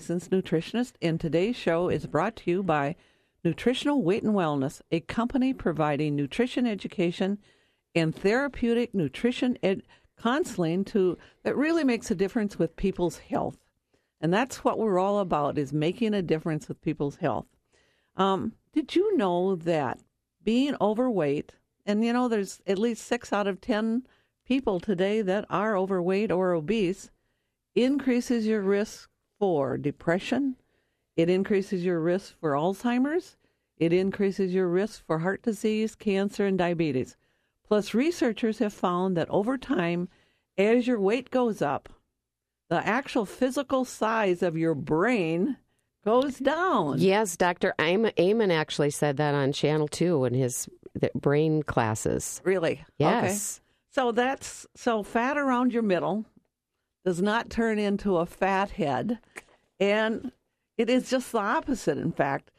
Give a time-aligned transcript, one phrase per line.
[0.00, 2.96] licensed nutritionist, and today's show is brought to you by
[3.44, 7.36] Nutritional Weight and Wellness, a company providing nutrition education
[7.94, 9.82] and therapeutic nutrition ed-
[10.18, 13.58] counseling to that really makes a difference with people's health.
[14.22, 17.44] And that's what we're all about is making a difference with people's health.
[18.16, 20.00] Um, did you know that
[20.42, 24.06] being overweight, and you know, there's at least six out of 10
[24.46, 27.10] people today that are overweight or obese,
[27.74, 29.09] increases your risk
[29.40, 30.54] for depression.
[31.16, 33.36] It increases your risk for Alzheimer's.
[33.78, 37.16] It increases your risk for heart disease, cancer, and diabetes.
[37.66, 40.08] Plus, researchers have found that over time,
[40.58, 41.88] as your weight goes up,
[42.68, 45.56] the actual physical size of your brain
[46.04, 46.98] goes down.
[46.98, 47.74] Yes, Dr.
[47.78, 50.68] Am- Amen actually said that on Channel 2 in his
[51.14, 52.40] brain classes.
[52.44, 52.84] Really?
[52.98, 53.24] Yes.
[53.24, 53.66] Okay.
[53.92, 56.26] So that's so fat around your middle
[57.04, 59.18] does not turn into a fat head,
[59.78, 60.32] and
[60.76, 61.98] it is just the opposite.
[61.98, 62.50] In fact,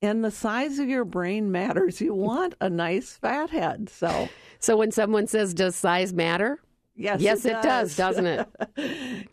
[0.00, 2.00] and the size of your brain matters.
[2.00, 3.88] You want a nice fat head.
[3.88, 6.60] So So when someone says, Does size matter?
[6.94, 8.48] yes, Yes, it does, doesn't it?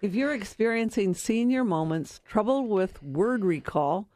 [0.01, 4.07] if you're experiencing senior moments, trouble with word recall,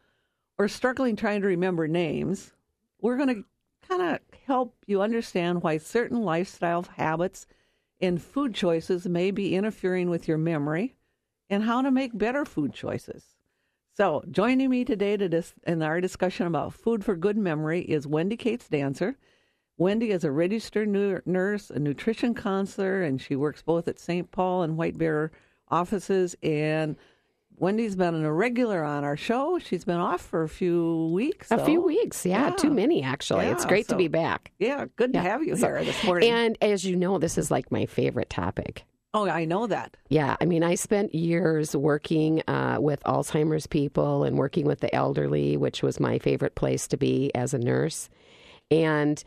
[0.58, 2.54] or struggling trying to remember names,
[3.02, 3.44] we're going to
[3.88, 7.46] kind of help you understand why certain lifestyle habits
[8.02, 10.96] and food choices may be interfering with your memory
[11.50, 13.36] and how to make better food choices.
[13.96, 18.08] So, joining me today to dis- in our discussion about food for good memory is
[18.08, 19.18] Wendy Cates Dancer.
[19.78, 24.32] Wendy is a registered nu- nurse, a nutrition counselor, and she works both at St.
[24.32, 25.32] Paul and White Bear
[25.70, 26.36] offices.
[26.42, 26.96] And
[27.58, 29.60] Wendy's been an irregular on our show.
[29.60, 31.52] She's been off for a few weeks.
[31.52, 32.26] A few weeks.
[32.26, 33.46] Yeah, too many, actually.
[33.46, 34.52] it's great so- to be back.
[34.60, 35.24] Yeah, good Yeah.
[35.24, 36.32] to have you So- here this morning.
[36.32, 38.84] And as you know, this is like my favorite topic.
[39.16, 39.96] oh, I know that.
[40.10, 44.94] Yeah, I mean, I spent years working uh, with Alzheimer's people and working with the
[44.96, 48.10] elderly, which was my favorite place to be as a nurse.
[48.72, 49.24] And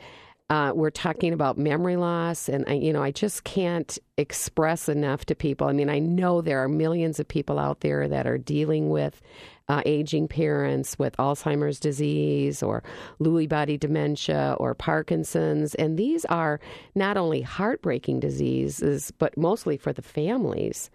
[0.48, 5.24] uh, we're talking about memory loss, and I, you know, I just can't express enough
[5.26, 5.66] to people.
[5.66, 9.20] I mean, I know there are millions of people out there that are dealing with
[9.68, 12.84] uh, aging parents with Alzheimer's disease or
[13.20, 16.60] Lewy body dementia or Parkinson's, and these are
[16.94, 20.90] not only heartbreaking diseases, but mostly for the families.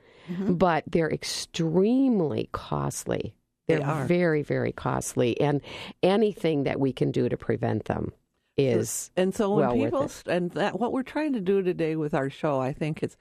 [0.58, 3.36] But they're extremely costly.
[3.68, 4.06] They They're are.
[4.06, 5.60] very, very costly, and
[6.02, 8.14] anything that we can do to prevent them
[8.58, 12.14] is And so when well people and that what we're trying to do today with
[12.14, 13.18] our show, I think is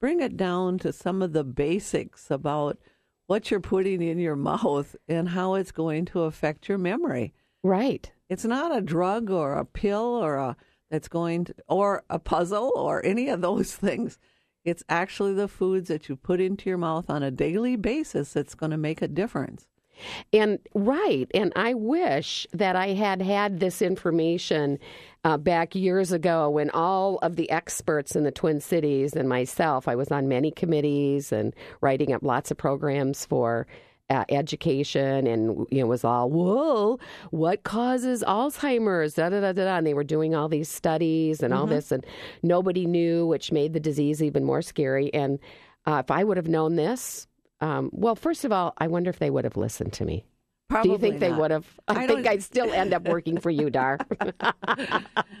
[0.00, 2.78] bring it down to some of the basics about
[3.26, 7.32] what you're putting in your mouth and how it's going to affect your memory.
[7.62, 8.10] right.
[8.30, 10.56] It's not a drug or a pill or a
[10.90, 14.18] that's going to or a puzzle or any of those things.
[14.64, 18.54] It's actually the foods that you put into your mouth on a daily basis that's
[18.54, 19.68] going to make a difference.
[20.32, 24.78] And right, and I wish that I had had this information
[25.24, 29.88] uh, back years ago when all of the experts in the Twin Cities and myself,
[29.88, 33.66] I was on many committees and writing up lots of programs for
[34.10, 36.98] uh, education, and you know, it was all whoa,
[37.30, 39.14] what causes Alzheimer's?
[39.14, 39.76] Da da da da.
[39.76, 42.04] And they were doing all these studies and all this, and
[42.42, 45.12] nobody knew, which made the disease even more scary.
[45.14, 45.38] And
[45.86, 47.26] uh, if I would have known this,
[47.64, 50.26] um, well, first of all, I wonder if they would have listened to me.
[50.68, 51.66] Probably Do you think they would have?
[51.88, 53.98] I, I think I'd still end up working for you, Dar.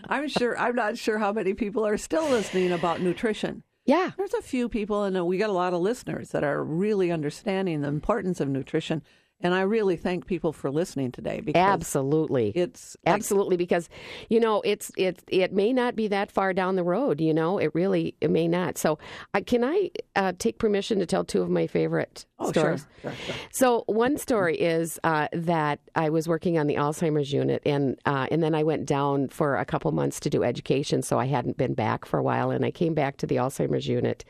[0.08, 3.62] I'm sure I'm not sure how many people are still listening about nutrition.
[3.84, 4.12] yeah.
[4.16, 7.82] There's a few people, and we got a lot of listeners that are really understanding
[7.82, 9.02] the importance of nutrition.
[9.44, 12.50] And I really thank people for listening today because Absolutely.
[12.54, 13.90] it's like- Absolutely, because
[14.30, 17.20] you know it's it it may not be that far down the road.
[17.20, 18.78] You know, it really it may not.
[18.78, 18.98] So,
[19.34, 22.86] uh, can I uh, take permission to tell two of my favorite oh sure, stories?
[23.02, 23.34] sure, sure.
[23.52, 28.26] So one story is uh, that I was working on the Alzheimer's unit, and uh,
[28.30, 31.58] and then I went down for a couple months to do education, so I hadn't
[31.58, 34.24] been back for a while, and I came back to the Alzheimer's unit,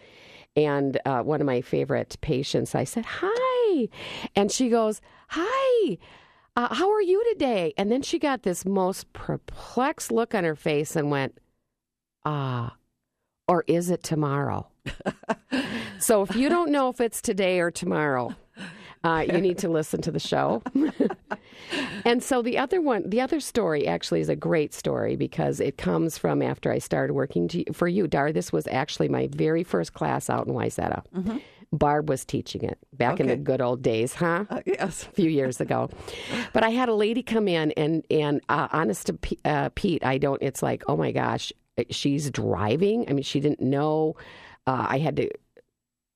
[0.56, 3.88] and uh, one of my favorite patients, I said hi,
[4.36, 5.98] and she goes hi.
[6.56, 7.74] Uh, how are you today?
[7.76, 11.36] And then she got this most perplexed look on her face and went,
[12.24, 12.76] ah,
[13.48, 14.68] or is it tomorrow?
[15.98, 18.34] so if you don't know if it's today or tomorrow,
[19.04, 20.62] uh, you need to listen to the show.
[22.04, 25.76] and so the other one, the other story actually is a great story because it
[25.76, 28.32] comes from after I started working to, for you, Dar.
[28.32, 31.02] This was actually my very first class out in Wayzata.
[31.72, 34.44] Barb was teaching it back in the good old days, huh?
[34.48, 35.02] Uh, yes.
[35.02, 35.90] a few years ago.
[36.52, 40.04] But I had a lady come in, and and uh, honest to P- uh, Pete,
[40.04, 40.40] I don't.
[40.40, 41.52] It's like, oh my gosh,
[41.90, 43.06] she's driving.
[43.08, 44.14] I mean, she didn't know.
[44.66, 45.30] Uh, I had to.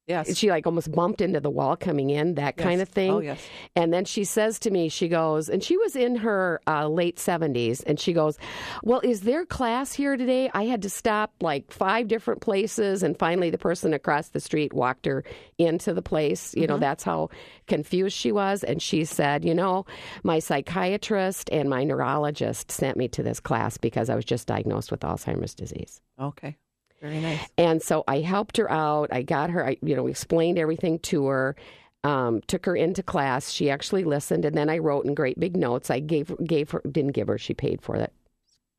[0.08, 0.36] Yes.
[0.36, 3.12] She like almost bumped into the wall coming in, that kind of thing.
[3.12, 3.40] Oh, yes.
[3.76, 7.16] And then she says to me, she goes, and she was in her uh, late
[7.16, 8.38] 70s, and she goes,
[8.82, 10.50] Well, is there class here today?
[10.54, 14.72] I had to stop like five different places, and finally the person across the street
[14.72, 15.24] walked her
[15.58, 16.54] into the place.
[16.56, 17.28] You know, that's how
[17.66, 18.64] confused she was.
[18.64, 19.84] And she said, You know,
[20.22, 24.90] my psychiatrist and my neurologist sent me to this class because I was just diagnosed
[24.90, 26.00] with Alzheimer's disease.
[26.18, 26.56] Okay.
[27.00, 27.40] Very nice.
[27.56, 29.08] And so I helped her out.
[29.12, 31.56] I got her, I, you know, explained everything to her,
[32.04, 33.50] um, took her into class.
[33.50, 35.90] She actually listened, and then I wrote in great big notes.
[35.90, 38.12] I gave gave her, didn't give her, she paid for it.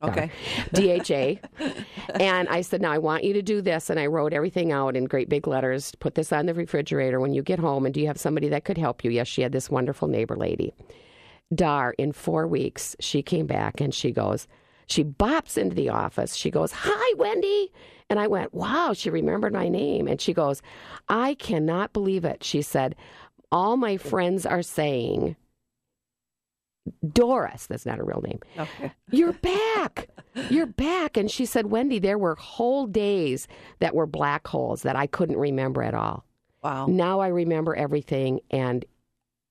[0.01, 0.31] Okay.
[0.73, 1.39] DHA.
[2.19, 3.89] and I said, Now I want you to do this.
[3.89, 5.93] And I wrote everything out in great big letters.
[5.99, 7.85] Put this on the refrigerator when you get home.
[7.85, 9.11] And do you have somebody that could help you?
[9.11, 10.73] Yes, she had this wonderful neighbor lady.
[11.53, 14.47] Dar, in four weeks, she came back and she goes,
[14.87, 16.35] she bops into the office.
[16.35, 17.71] She goes, Hi, Wendy.
[18.09, 20.07] And I went, Wow, she remembered my name.
[20.07, 20.61] And she goes,
[21.07, 22.43] I cannot believe it.
[22.43, 22.95] She said,
[23.51, 25.35] All my friends are saying,
[27.07, 28.39] Doris, that's not a real name.
[28.57, 28.91] Okay.
[29.11, 30.09] You're back.
[30.49, 31.17] You're back.
[31.17, 33.47] And she said, Wendy, there were whole days
[33.79, 36.25] that were black holes that I couldn't remember at all.
[36.63, 36.87] Wow.
[36.87, 38.85] Now I remember everything and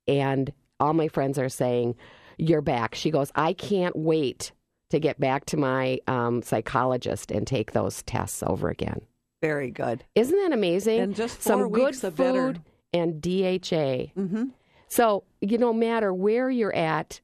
[0.06, 1.94] and all my friends are saying,
[2.38, 2.94] You're back.
[2.94, 4.52] She goes, I can't wait
[4.90, 9.00] to get back to my um, psychologist and take those tests over again.
[9.40, 10.04] Very good.
[10.14, 11.00] Isn't that amazing?
[11.00, 12.54] And just some good food better-
[12.92, 14.12] and DHA.
[14.16, 14.44] Mm-hmm.
[14.88, 17.20] So, you know, matter where you're at,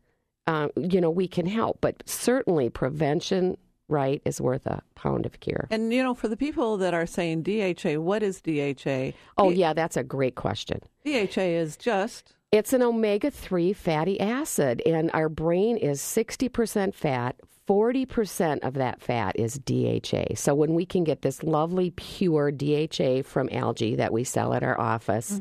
[0.47, 1.79] uh, you know, we can help.
[1.81, 3.57] But certainly prevention,
[3.89, 5.67] right, is worth a pound of cure.
[5.71, 9.13] And you know, for the people that are saying DHA, what is DHA?
[9.39, 10.81] Oh, yeah, that's a great question.
[11.05, 17.37] DHA is just It's an omega 3 fatty acid, and our brain is 60% fat.
[17.69, 20.35] 40% of that fat is DHA.
[20.37, 24.63] So, when we can get this lovely, pure DHA from algae that we sell at
[24.63, 25.41] our office,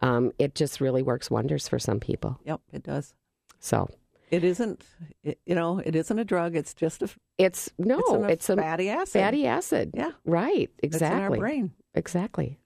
[0.00, 2.38] um, it just really works wonders for some people.
[2.44, 3.14] yep, it does.
[3.60, 3.88] So,
[4.30, 4.82] It isn't,
[5.22, 6.56] it, you know, it isn't a drug.
[6.56, 7.08] It's just a,
[7.38, 9.12] it's no, it's, it's a fatty acid.
[9.22, 9.90] fatty acid.
[9.94, 10.10] Yeah.
[10.24, 10.70] Right.
[10.82, 11.38] It's in our Exactly.
[11.38, 11.72] brain.
[11.94, 12.58] Exactly.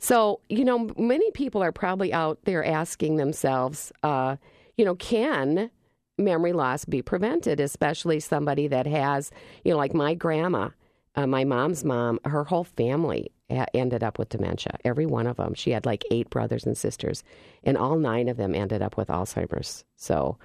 [0.00, 4.36] So, you know, many people are probably out there asking themselves, uh,
[4.76, 5.70] you know, can
[6.18, 9.30] memory loss be prevented, especially somebody that has,
[9.64, 10.70] you know, like my grandma,
[11.14, 14.76] uh, my mom's mom, her whole family a- ended up with dementia.
[14.84, 15.54] Every one of them.
[15.54, 17.24] She had like eight brothers and sisters,
[17.64, 19.84] and all nine of them ended up with Alzheimer's.
[19.96, 20.38] So,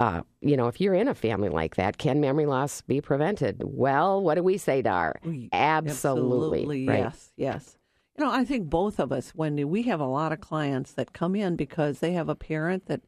[0.00, 3.62] uh, you know, if you're in a family like that, can memory loss be prevented?
[3.64, 5.20] Well, what do we say, Dar?
[5.24, 6.86] We- Absolutely.
[6.88, 6.98] right.
[7.00, 7.76] Yes, yes.
[8.18, 11.12] You know, I think both of us, Wendy, we have a lot of clients that
[11.12, 13.00] come in because they have a parent that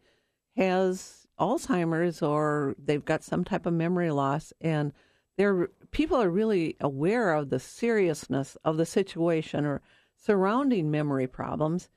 [0.57, 4.93] has Alzheimer's or they've got some type of memory loss, and
[5.37, 9.83] they're people are really aware of the seriousness of the situation or
[10.17, 11.89] surrounding memory problems.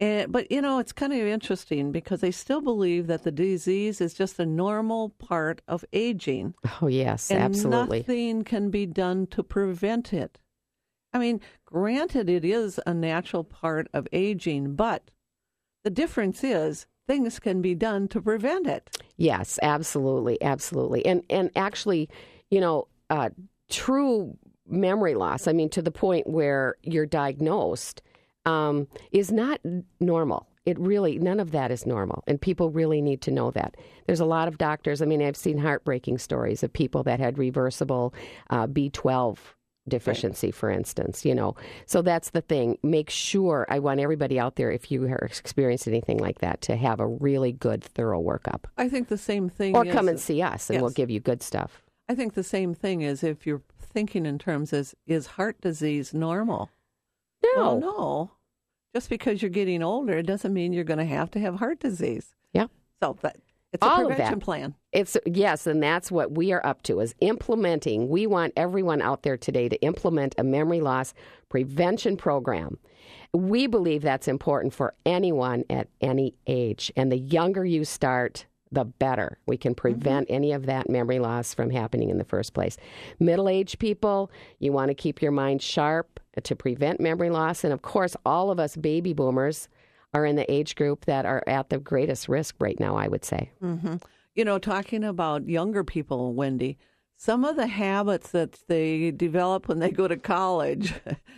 [0.00, 4.00] And, but you know, it's kind of interesting because they still believe that the disease
[4.00, 7.98] is just a normal part of aging Oh, yes, and absolutely.
[7.98, 10.38] nothing can be done to prevent it.
[11.12, 15.10] I mean, granted, it is a natural part of aging, but
[15.82, 18.96] the difference is things can be done to prevent it.
[19.16, 21.04] Yes, absolutely, absolutely.
[21.04, 22.08] And and actually,
[22.50, 23.30] you know, uh,
[23.68, 24.36] true
[24.68, 25.48] memory loss.
[25.48, 28.02] I mean, to the point where you're diagnosed,
[28.44, 29.60] um, is not
[29.98, 30.46] normal.
[30.66, 33.76] It really none of that is normal, and people really need to know that.
[34.06, 35.00] There's a lot of doctors.
[35.00, 38.12] I mean, I've seen heartbreaking stories of people that had reversible
[38.50, 39.38] uh, B12
[39.88, 41.24] deficiency, for instance.
[41.24, 42.78] You know, so that's the thing.
[42.82, 43.66] Make sure.
[43.68, 47.06] I want everybody out there, if you are experiencing anything like that, to have a
[47.06, 48.64] really good, thorough workup.
[48.76, 49.76] I think the same thing.
[49.76, 51.82] Or is- come and see us, and we'll give you good stuff.
[52.08, 56.14] I think the same thing is if you're thinking in terms as is heart disease
[56.14, 56.70] normal?
[57.42, 58.30] No, Well, no.
[58.94, 61.80] Just because you're getting older, it doesn't mean you're going to have to have heart
[61.80, 62.34] disease.
[62.52, 62.66] Yeah.
[63.02, 63.36] So that
[63.72, 64.44] it's a All of prevention that.
[64.44, 64.74] plan.
[64.92, 68.08] it's yes, and that's what we are up to is implementing.
[68.08, 71.12] We want everyone out there today to implement a memory loss
[71.48, 72.78] prevention program.
[73.34, 78.84] We believe that's important for anyone at any age, and the younger you start, the
[78.84, 79.38] better.
[79.46, 79.80] We can mm-hmm.
[79.80, 82.78] prevent any of that memory loss from happening in the first place.
[83.20, 87.64] Middle aged people, you want to keep your mind sharp to prevent memory loss.
[87.64, 89.68] And of course, all of us baby boomers
[90.14, 93.24] are in the age group that are at the greatest risk right now, I would
[93.24, 93.50] say.
[94.34, 96.78] You know, talking about younger people, Wendy,
[97.16, 100.94] some of the habits that they develop when they go to college,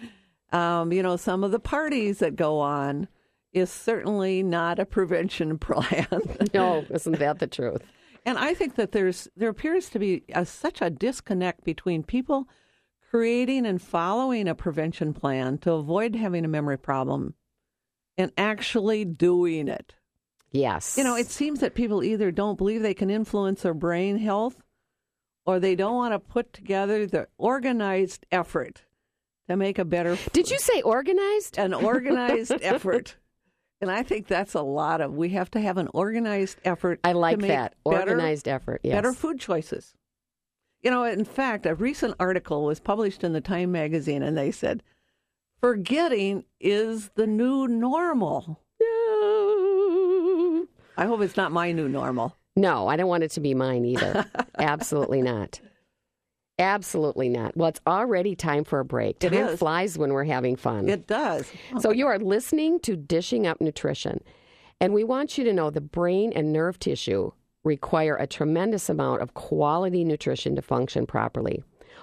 [0.53, 3.09] um, you know, some of the parties that go on
[3.53, 6.07] is certainly not a prevention plan.
[6.55, 7.83] No, isn't that the truth?
[8.27, 12.47] And I think that there's there appears to be a, such a disconnect between people
[13.11, 17.35] creating and following a prevention plan to avoid having a memory problem
[18.21, 19.95] and actually doing it.
[20.53, 20.97] Yes.
[20.99, 24.63] You know, it seems that people either don't believe they can influence their brain health
[25.47, 28.83] or they don't want to put together the organized effort
[29.49, 31.59] to make a better Did you say organized?
[31.59, 33.17] an organized effort.
[33.81, 37.13] And I think that's a lot of we have to have an organized effort I
[37.13, 37.75] like that.
[37.85, 38.81] better- Organized effort.
[38.85, 38.95] Yes.
[38.95, 39.95] better food choices.
[40.83, 44.51] You know, in fact, a recent article was published in the Time magazine, and they
[44.51, 44.83] said,
[45.61, 48.61] forgetting is the new normal.
[48.81, 50.67] No.
[50.97, 52.37] I hope it's not my new normal.
[52.57, 54.27] No, I don't want it to be mine either.
[54.59, 55.61] Absolutely not.
[56.59, 57.57] Absolutely not.
[57.57, 59.25] Well, it's already time for a break.
[59.25, 59.59] It Time is.
[59.59, 60.89] flies when we're having fun.
[60.91, 61.51] It does.
[61.79, 64.21] So you are listening to Dishing Up Nutrition.
[64.79, 67.33] And we want you to know the brain and nerve tissue
[67.65, 71.63] require a tremendous amount of quality nutrition to function properly.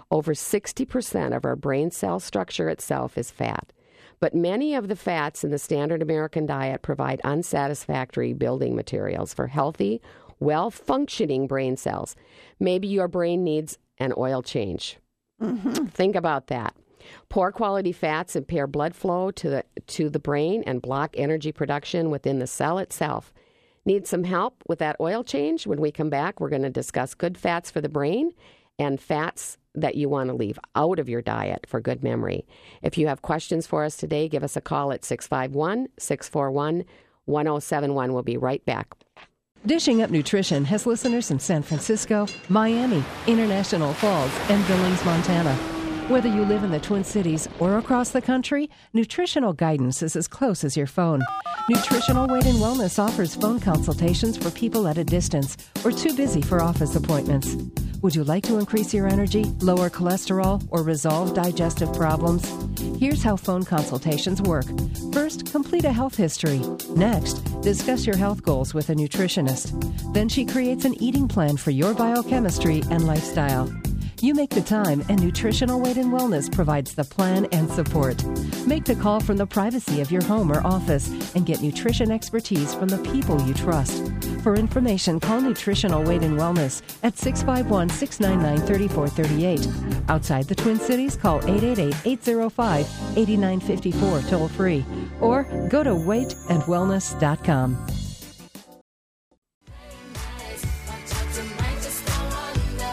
[0.10, 3.74] Over 60% of our brain cell structure itself is fat.
[4.20, 9.48] But many of the fats in the standard American diet provide unsatisfactory building materials for
[9.48, 10.02] healthy,
[10.40, 12.16] well functioning brain cells.
[12.60, 14.98] Maybe your brain needs an oil change.
[15.42, 15.86] Mm-hmm.
[15.86, 16.76] Think about that.
[17.30, 22.10] Poor quality fats impair blood flow to the to the brain and block energy production
[22.10, 23.34] within the cell itself.
[23.86, 25.66] Need some help with that oil change?
[25.66, 28.32] When we come back, we're going to discuss good fats for the brain
[28.78, 32.46] and fats that you want to leave out of your diet for good memory.
[32.82, 36.84] If you have questions for us today, give us a call at 651 641
[37.26, 38.14] 1071.
[38.14, 38.94] We'll be right back.
[39.66, 45.54] Dishing Up Nutrition has listeners in San Francisco, Miami, International Falls, and Billings, Montana.
[46.08, 50.26] Whether you live in the Twin Cities or across the country, nutritional guidance is as
[50.26, 51.22] close as your phone.
[51.70, 56.42] Nutritional Weight and Wellness offers phone consultations for people at a distance or too busy
[56.42, 57.58] for office appointments.
[58.02, 62.48] Would you like to increase your energy, lower cholesterol, or resolve digestive problems?
[63.00, 64.66] Here's how phone consultations work.
[65.14, 66.62] First, complete a health history.
[66.96, 69.74] Next, discuss your health goals with a nutritionist.
[70.14, 73.66] Then she creates an eating plan for your biochemistry and lifestyle.
[74.20, 78.26] You make the time, and Nutritional Weight and Wellness provides the plan and support.
[78.66, 82.74] Make the call from the privacy of your home or office and get nutrition expertise
[82.74, 84.12] from the people you trust.
[84.42, 90.10] For information, call Nutritional Weight and Wellness at 651 699 3438.
[90.10, 94.84] Outside the Twin Cities, call 888 805 8954 toll free
[95.22, 98.07] or go to weightandwellness.com.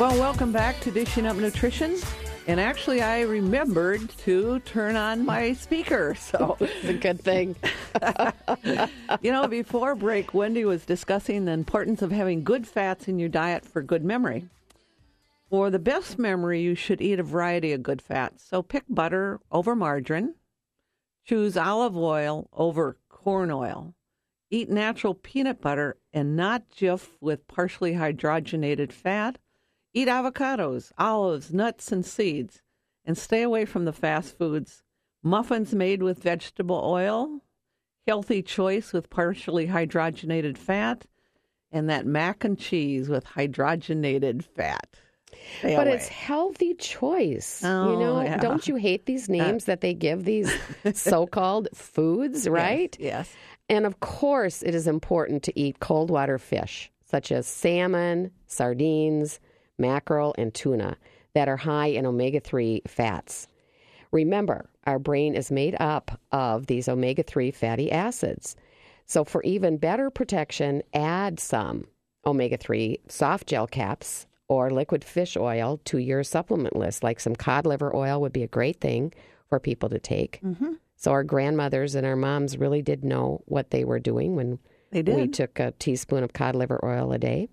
[0.05, 1.97] Well, welcome back to Dishing Up Nutrition.
[2.47, 6.15] And actually, I remembered to turn on my speaker.
[6.15, 7.57] So, It's a good thing.
[9.23, 13.31] you know, before break, Wendy was discussing the importance of having good fats in your
[13.31, 14.45] diet for good memory.
[15.49, 18.45] For the best memory, you should eat a variety of good fats.
[18.47, 20.35] So, pick butter over margarine,
[21.25, 23.95] choose olive oil over corn oil,
[24.51, 29.39] eat natural peanut butter and not Jif with partially hydrogenated fat.
[29.95, 32.63] Eat avocados, olives, nuts, and seeds,
[33.05, 34.83] and stay away from the fast foods.
[35.23, 37.41] Muffins made with vegetable oil,
[38.07, 41.07] healthy choice with partially hydrogenated fat,
[41.71, 44.97] and that mac and cheese with hydrogenated fat.
[45.61, 45.97] Stay But away.
[45.97, 47.63] it's healthy choice.
[47.63, 48.37] you Oh, know, yeah.
[48.37, 50.53] Uh, don't you hate these names that they give these
[50.95, 52.97] so-called foods, right?
[53.01, 53.31] Yes.
[53.69, 59.39] And of course, it is important to eat cold water fish such as salmon, sardines,
[59.79, 60.97] mackerel, and tuna
[61.35, 63.49] that are high in omega 3 fats.
[64.13, 68.57] Remember, our brain is made up of these omega 3 fatty acids.
[69.07, 71.87] So, for even better protection, add some
[72.25, 77.03] omega 3 soft gel caps or liquid fish oil to your supplement list.
[77.03, 79.13] Like some cod liver oil would be a great thing
[79.49, 80.41] for people to take.
[80.43, 80.75] Mm-hmm.
[80.97, 84.59] So, our grandmothers and our moms really did know what they were doing when
[84.93, 87.49] They we took a teaspoon of cod liver oil a day.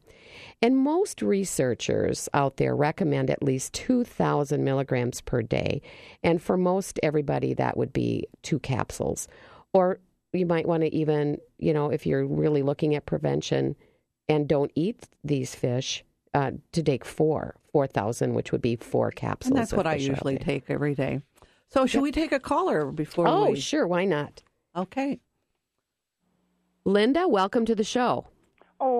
[0.62, 5.82] And most researchers out there recommend at least 2,000 milligrams per day.
[6.24, 9.28] And for most everybody, that would be two capsules.
[9.74, 10.00] Or
[10.34, 13.76] you might want to even, you know, if you're really looking at prevention,
[14.30, 19.50] and don't eat these fish, uh, to take four, 4,000, which would be four capsules.
[19.50, 21.22] And that's what I fish oil a usually take every day.
[21.68, 23.60] So should we take a caller before Oh, we?
[23.60, 23.88] sure.
[23.88, 24.44] Why not?
[24.76, 25.20] Okay.
[26.86, 28.28] Linda, welcome to the show.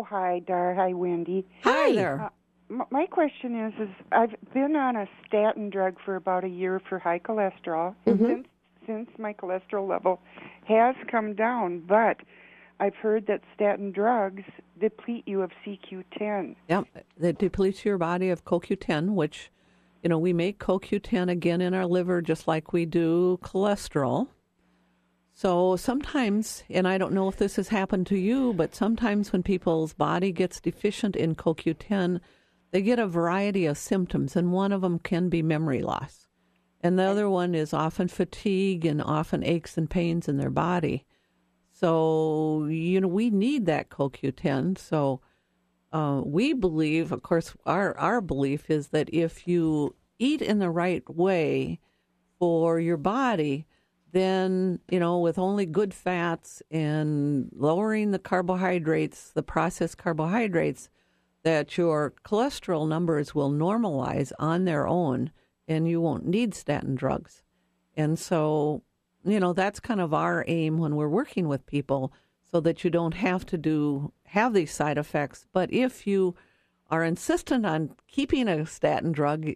[0.02, 0.74] Oh, hi, Dar.
[0.74, 1.46] Hi, Wendy.
[1.64, 2.22] Hi there.
[2.22, 2.30] Uh,
[2.72, 6.82] m- my question is, is I've been on a statin drug for about a year
[6.90, 8.48] for high cholesterol since
[8.88, 10.20] since my cholesterol level
[10.68, 12.18] has come down, but
[12.80, 14.42] I've heard that statin drugs
[14.80, 16.56] deplete you of CoQ10.
[16.68, 16.86] Yep.
[17.20, 19.52] That depletes your body of CoQ10, which,
[20.02, 24.30] you know, we make CoQ10 again in our liver just like we do cholesterol.
[25.34, 29.44] So sometimes, and I don't know if this has happened to you, but sometimes when
[29.44, 32.20] people's body gets deficient in CoQ10,
[32.72, 36.28] they get a variety of symptoms, and one of them can be memory loss.
[36.82, 41.06] And the other one is often fatigue and often aches and pains in their body.
[41.72, 44.78] So, you know, we need that CoQ10.
[44.78, 45.22] So,
[45.92, 50.70] uh, we believe, of course, our, our belief is that if you eat in the
[50.70, 51.80] right way
[52.40, 53.68] for your body,
[54.12, 60.90] then, you know, with only good fats and lowering the carbohydrates, the processed carbohydrates,
[61.44, 65.32] that your cholesterol numbers will normalize on their own
[65.68, 67.44] and you won't need statin drugs.
[67.96, 68.84] And so,
[69.24, 72.14] you know, that's kind of our aim when we're working with people
[72.52, 75.46] so that you don't have to do have these side effects.
[75.54, 76.36] But if you
[76.90, 79.52] are insistent on keeping a statin drug,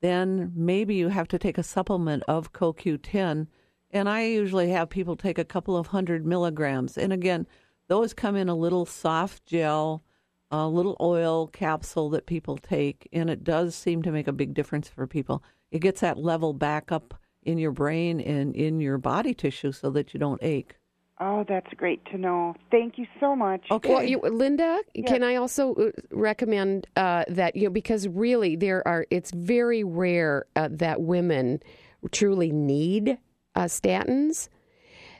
[0.00, 3.48] then maybe you have to take a supplement of CoQ10.
[3.90, 6.98] And I usually have people take a couple of hundred milligrams.
[6.98, 7.46] And again,
[7.88, 10.02] those come in a little soft gel,
[10.50, 13.08] a little oil capsule that people take.
[13.12, 15.42] And it does seem to make a big difference for people.
[15.70, 19.90] It gets that level back up in your brain and in your body tissue so
[19.90, 20.76] that you don't ache.
[21.20, 22.54] Oh, that's great to know.
[22.70, 23.66] Thank you so much.
[23.70, 23.88] Okay.
[23.88, 28.86] Well, you, Linda, can I also uh, recommend uh, that you know because really there
[28.86, 31.60] are it's very rare uh, that women
[32.12, 33.18] truly need
[33.58, 34.48] uh, statins.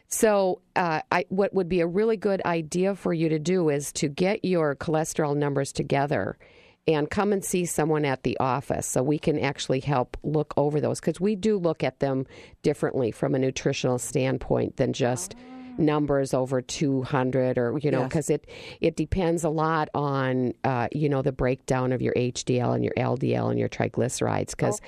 [0.07, 3.93] So, uh, I, what would be a really good idea for you to do is
[3.95, 6.39] to get your cholesterol numbers together
[6.87, 10.81] and come and see someone at the office so we can actually help look over
[10.81, 12.27] those because we do look at them
[12.63, 15.35] differently from a nutritional standpoint than just
[15.79, 18.09] numbers over 200 or you know Yes.
[18.09, 18.49] because it
[18.81, 22.95] it depends a lot on uh, you know the breakdown of your HDL and your
[22.97, 24.81] LDL and your triglycerides because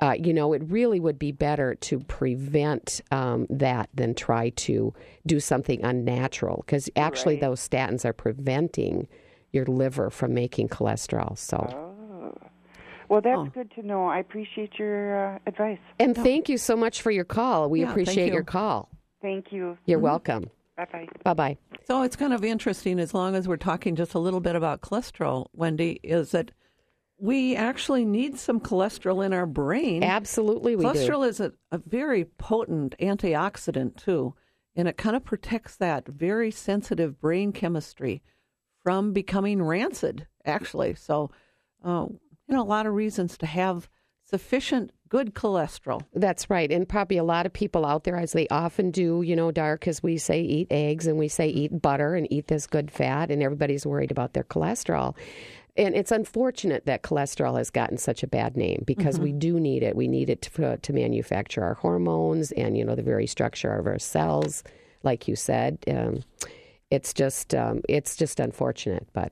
[0.00, 4.94] uh, you know it really would be better to prevent um, that than try to
[5.26, 7.40] do something unnatural because actually Right.
[7.42, 9.08] those statins are preventing
[9.52, 11.58] your liver from making cholesterol so
[13.08, 13.48] Well, that's Oh.
[13.54, 14.06] good to know.
[14.06, 15.78] I appreciate your uh, advice.
[15.98, 18.34] and thank you so much for your call we Yeah, appreciate you.
[18.34, 18.90] your call
[19.22, 19.76] Thank you.
[19.86, 21.08] you're welcome Bye bye.
[21.24, 24.40] bye bye So it's kind of interesting, as long as we're talking just a little
[24.40, 26.52] bit about cholesterol, Wendy, is that
[27.18, 30.04] we actually need some cholesterol in our brain.
[30.04, 34.34] absolutely we do cholesterol is a, a very potent antioxidant, too,
[34.76, 38.22] and it kind of protects that very sensitive brain chemistry
[38.84, 40.94] from becoming rancid, actually.
[40.94, 41.30] So,
[41.84, 43.88] uh, you know, a lot of reasons to have
[44.24, 46.02] sufficient good cholesterol.
[46.14, 46.70] That's right.
[46.70, 49.78] And probably a lot of people out there, as they often do, you know, Dar,
[49.86, 53.30] as we say, eat eggs and we say eat butter and eat this good fat,
[53.30, 55.16] and everybody's worried about their cholesterol.
[55.76, 59.84] And it's unfortunate that cholesterol has gotten such a bad name because we do need
[59.84, 59.94] it.
[59.94, 63.86] We need it to, to manufacture our hormones and, you know, the very structure of
[63.86, 64.64] our cells,
[65.04, 65.78] like you said.
[65.86, 66.24] Um,
[66.90, 69.30] it's just, um, it's just unfortunate, but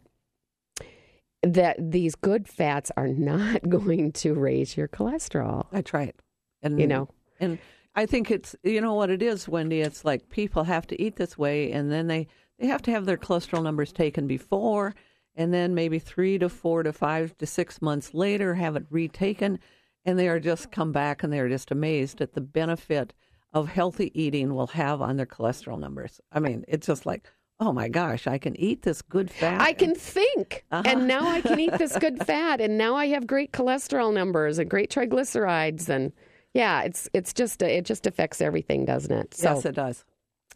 [1.54, 5.66] that these good fats are not going to raise your cholesterol.
[5.70, 6.14] That's right.
[6.62, 7.08] And You know.
[7.40, 7.58] and
[7.94, 9.80] I think it's you know what it is, Wendy.
[9.80, 12.28] It's like people have to eat this way, and then they
[12.58, 14.94] they have to have their cholesterol numbers taken before,
[15.34, 19.58] and then maybe three to four to five to six months later have it retaken,
[20.04, 23.14] and they are just come back and they are just amazed at the benefit
[23.52, 26.20] of healthy eating will have on their cholesterol numbers.
[26.32, 27.30] I mean, it's just like.
[27.58, 28.26] Oh my gosh!
[28.26, 29.60] I can eat this good fat.
[29.60, 30.82] I can think, Uh-huh.
[30.84, 34.58] and now I can eat this good fat, and now I have great cholesterol numbers
[34.58, 36.12] and great triglycerides, and
[36.52, 39.34] yeah, it's it's just it just affects everything, doesn't it?
[39.34, 40.04] So, yes, it does.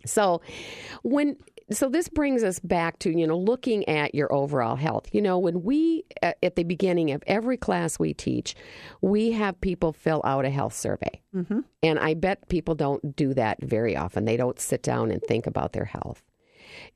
[0.05, 0.43] so
[1.03, 1.37] when
[1.71, 5.09] so this brings us back to you know looking at your overall health.
[5.13, 8.55] You know, when we at the beginning of every class we teach,
[9.01, 11.61] we have people fill out a health survey, mm-hmm.
[11.83, 14.27] and I bet people don't do that very often.
[14.27, 16.23] They don't sit down and think about their health.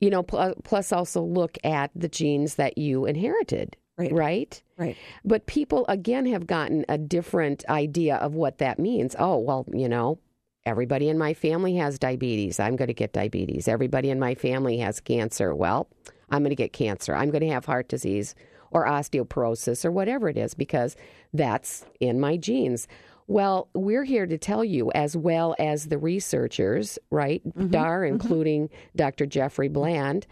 [0.01, 4.13] You know, pl- plus also look at the genes that you inherited, Right.
[4.13, 4.63] right?
[4.77, 4.97] Right.
[5.25, 9.15] But people again have gotten a different idea of what that means.
[9.19, 10.19] Oh, well, you know,
[10.67, 12.59] everybody in my family has diabetes.
[12.59, 13.69] I'm going to get diabetes.
[13.69, 15.55] Everybody in my family has cancer.
[15.55, 15.89] Well,
[16.31, 17.15] I'm going to get cancer.
[17.15, 18.35] I'm going to have heart disease
[18.71, 20.97] or osteoporosis or whatever it is because
[21.33, 22.89] that's in my genes.
[23.27, 27.69] Well, we're here to tell you, as well as the researchers, right, mm-hmm.
[27.69, 28.15] Dar, mm-hmm.
[28.15, 29.27] including Dr.
[29.27, 30.27] Jeffrey Bland,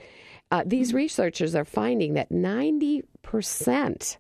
[0.51, 0.99] uh, these mm-hmm.
[0.99, 4.17] researchers are finding that 90%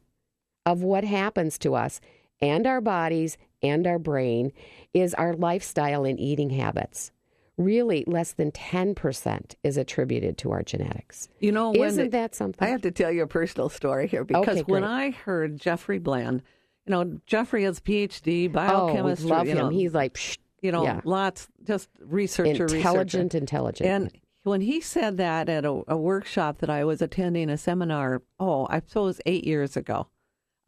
[0.65, 2.01] of what happens to us
[2.41, 4.53] and our bodies and our brain
[4.95, 7.13] is our lifestyle and eating habits.
[7.59, 11.29] Really, less than 10% is attributed to our genetics.
[11.39, 12.67] You know, Isn't that something?
[12.67, 14.85] I have to tell you a personal story here because Okay, when.
[14.85, 16.43] I heard Jeffrey Bland,
[16.87, 19.31] you know, Jeffrey has PhD, biochemistry.
[19.31, 19.59] oh, love you him.
[19.59, 21.01] know, He's like, psh, you know, yeah.
[21.05, 22.73] lots, just researcher, research.
[22.73, 23.39] intelligent, researcher.
[23.39, 23.89] intelligent.
[23.89, 28.23] And when he said that at a, a workshop that I was attending, a seminar,
[28.41, 30.09] oh, I suppose eight years ago,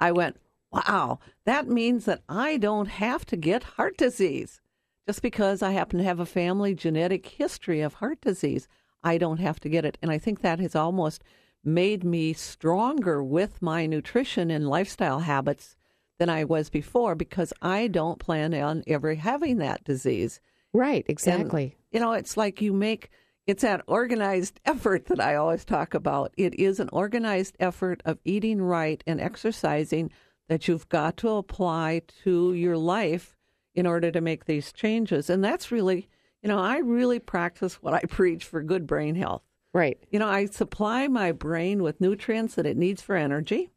[0.01, 0.37] I went,
[0.71, 4.61] wow, that means that I don't have to get heart disease.
[5.07, 8.69] Just because I happen to have a family genetic history of heart disease,
[9.03, 9.99] I don't have to get it.
[10.01, 11.23] And I think that has almost
[11.63, 15.77] made me stronger with my nutrition and lifestyle habits
[16.19, 20.41] than I was before because I don't plan on ever having that disease.
[20.73, 21.77] right, And, exactly.
[21.91, 23.11] you know, it's like you make
[23.47, 26.33] it's that organized effort that I always talk about.
[26.37, 30.11] It is an organized effort of eating right and exercising
[30.49, 33.37] that you've got to apply to your life
[33.75, 35.29] in order to make these changes.
[35.29, 36.09] And that's really,
[36.43, 39.43] you know, I really practice what I preach for good brain health.
[39.73, 39.99] right.
[40.11, 43.71] You know, I supply my brain with nutrients that it needs for energy,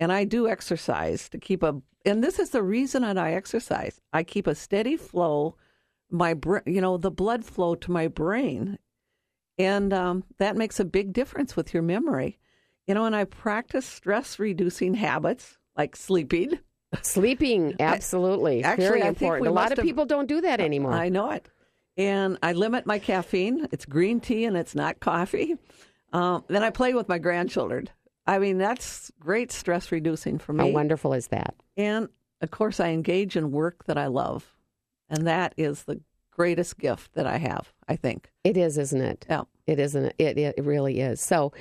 [0.00, 1.80] and I do exercise to keep a.
[2.04, 4.00] And this is the reason that I exercise.
[4.12, 5.56] I keep a steady flow,
[6.10, 8.78] my br- you know, the blood flow to my brain,
[9.58, 12.38] and um, that makes a big difference with your memory.
[12.86, 16.58] You know, and I practice stress reducing habits like sleeping.
[17.02, 18.64] Sleeping, absolutely.
[18.64, 19.48] actually, Very I think important.
[19.48, 20.92] A lot of people don't do that anymore.
[20.92, 21.50] I know it.
[21.98, 23.68] And I limit my caffeine.
[23.72, 25.56] It's green tea and it's not coffee.
[26.12, 27.88] Um, then I play with my grandchildren.
[28.28, 30.64] I mean, that's great stress reducing for me.
[30.64, 31.54] How wonderful is that?
[31.78, 32.08] And
[32.42, 34.54] of course, I engage in work that I love.
[35.08, 38.30] And that is the greatest gift that I have, I think.
[38.44, 39.26] It is, isn't it?
[39.28, 39.44] Yeah.
[39.66, 40.12] It isn't.
[40.18, 41.20] It, it really is.
[41.22, 41.52] So,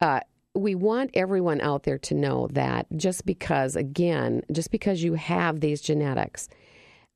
[0.00, 0.20] uh,
[0.54, 5.60] we want everyone out there to know that just because, again, just because you have
[5.60, 6.48] these genetics,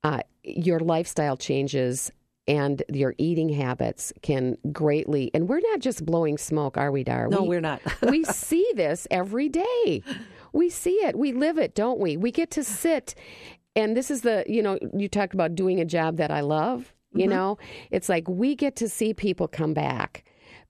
[0.04, 2.12] uh, your lifestyle changes
[2.48, 5.30] and your eating habits can greatly.
[5.34, 7.28] And we're not just blowing smoke, are we, Dar?
[7.28, 7.80] No, we, we're not.
[8.02, 10.02] we see this every day.
[10.52, 11.16] We see it.
[11.16, 12.16] We live it, don't we?
[12.16, 13.14] We get to sit.
[13.74, 16.92] And this is the, you know, you talked about doing a job that I love.
[17.14, 17.30] You mm-hmm.
[17.30, 17.58] know,
[17.90, 20.24] it's like we get to see people come back.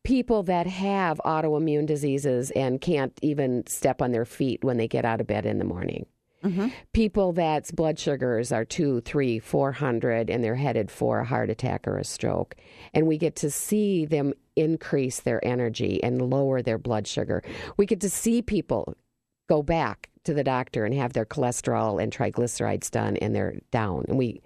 [0.05, 5.05] People that have autoimmune diseases and can't even step on their feet when they get
[5.05, 6.07] out of bed in the morning.
[6.93, 11.51] People that's blood sugars are two, three, four hundred, and they're headed for a heart
[11.51, 12.57] attack or a stroke.
[12.93, 17.43] And we get to see them increase their energy and lower their blood sugar.
[17.77, 18.97] We get to see people
[19.49, 24.05] go back to the doctor and have their cholesterol and triglycerides done, and they're down.
[24.09, 24.41] And we,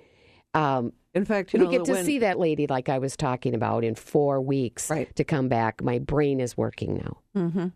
[0.54, 3.54] um, In fact, you we know, get to see that lady like I was talking
[3.54, 5.14] about in four weeks Right.
[5.16, 5.82] to come back.
[5.82, 7.18] My brain is working now.
[7.34, 7.66] hmm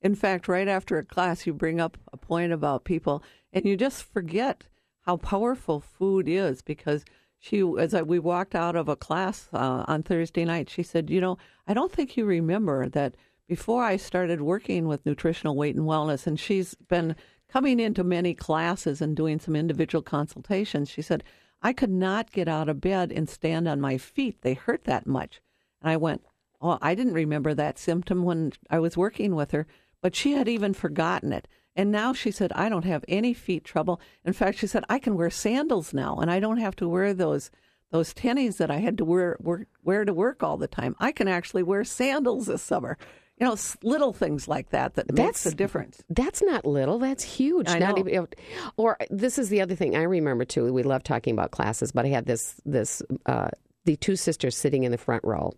[0.00, 3.76] In fact, right after a class, you bring up a point about people, and you
[3.76, 4.64] just forget
[5.02, 6.62] how powerful food is.
[6.62, 7.04] Because
[7.38, 11.20] she, as we walked out of a class uh, on Thursday night, she said, "You
[11.20, 13.16] know, I don't think you remember that
[13.48, 17.16] before I started working with nutritional weight and wellness, and she's been
[17.48, 20.88] coming into many classes and doing some individual consultations.
[20.88, 21.24] She said."
[21.60, 24.42] I could not get out of bed and stand on my feet.
[24.42, 25.40] They hurt that much.
[25.82, 26.22] And I went,
[26.60, 29.66] Oh, I didn't remember that symptom when I was working with her,
[30.02, 31.48] but she had even forgotten it.
[31.76, 34.00] And now she said, I don't have any feet trouble.
[34.24, 37.14] In fact, she said, I can wear sandals now and I don't have to wear
[37.14, 37.50] those
[37.90, 40.94] those tennies that I had to wear, wear, wear to work all the time.
[41.00, 42.98] I can actually wear sandals this summer.
[43.40, 46.02] You know, little things like that that makes a difference.
[46.10, 46.98] That's not little.
[46.98, 47.68] That's huge.
[47.68, 48.00] I Not know.
[48.00, 48.28] even,
[48.76, 50.70] or this is the other thing I remember too.
[50.72, 53.50] We love talking about classes, but I had this this uh,
[53.88, 55.50] the two sisters sitting in the front row,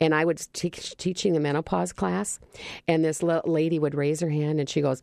[0.00, 2.38] and I was teach, teaching the menopause class,
[2.86, 5.02] and this la- lady would raise her hand and she goes,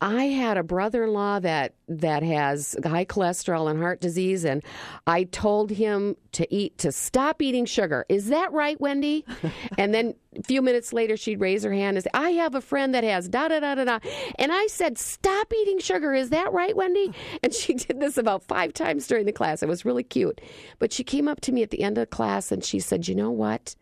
[0.00, 4.64] "I had a brother-in-law that that has high cholesterol and heart disease, and
[5.06, 8.04] I told him to eat to stop eating sugar.
[8.08, 9.24] Is that right, Wendy?"
[9.78, 12.60] and then a few minutes later, she'd raise her hand and say, "I have a
[12.60, 13.98] friend that has da da da da da,"
[14.40, 16.14] and I said, "Stop eating sugar.
[16.14, 17.12] Is that right, Wendy?"
[17.44, 19.62] And she did this about five times during the class.
[19.62, 20.40] It was really cute,
[20.80, 23.08] but she came up to me at the end of the class and she said,
[23.08, 23.74] "You know what?"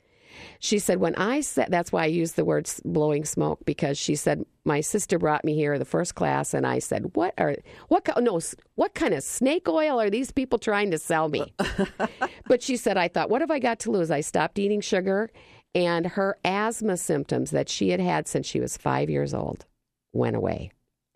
[0.58, 4.14] She said, when I said, that's why I used the word blowing smoke because she
[4.14, 7.56] said, my sister brought me here the first class and I said, what are,
[7.88, 8.40] what, no,
[8.74, 11.54] what kind of snake oil are these people trying to sell me?
[12.46, 14.10] but she said, I thought, what have I got to lose?
[14.10, 15.30] I stopped eating sugar
[15.74, 19.66] and her asthma symptoms that she had had since she was five years old
[20.12, 20.70] went away.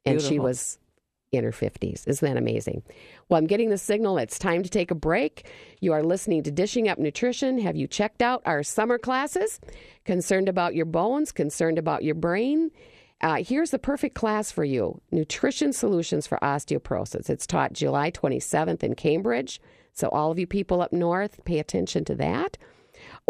[0.05, 0.79] And she was
[1.32, 2.06] in her 50s.
[2.08, 2.82] Isn't that amazing?
[3.28, 4.18] Well, I'm getting the signal.
[4.18, 5.46] It's time to take a break.
[5.80, 7.58] You are listening to Dishing Up Nutrition.
[7.58, 9.60] Have you checked out our summer classes?
[10.04, 11.30] Concerned about your bones?
[11.30, 12.70] Concerned about your brain?
[13.20, 17.30] Uh, here's the perfect class for you Nutrition Solutions for Osteoporosis.
[17.30, 19.60] It's taught July 27th in Cambridge.
[19.92, 22.56] So, all of you people up north, pay attention to that.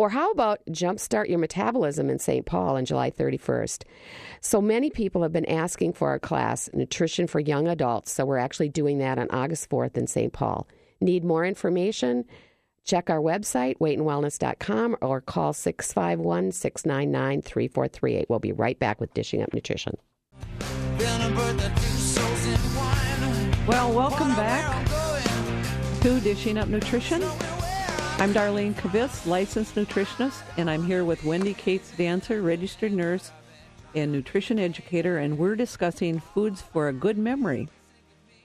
[0.01, 2.47] Or how about Jumpstart Your Metabolism in St.
[2.47, 3.83] Paul on July 31st?
[4.41, 8.11] So many people have been asking for our class, Nutrition for Young Adults.
[8.11, 10.33] So we're actually doing that on August 4th in St.
[10.33, 10.67] Paul.
[11.03, 12.25] Need more information?
[12.83, 18.31] Check our website, weightandwellness.com, or call 651 699 3438.
[18.31, 19.99] We'll be right back with Dishing Up Nutrition.
[23.67, 24.89] Well, welcome back
[26.01, 27.23] to Dishing Up Nutrition.
[28.21, 33.33] I'm Darlene Kvist, licensed nutritionist, and I'm here with Wendy Cates Dancer, registered nurse
[33.95, 37.71] and nutrition educator, and we're discussing foods for a good memory.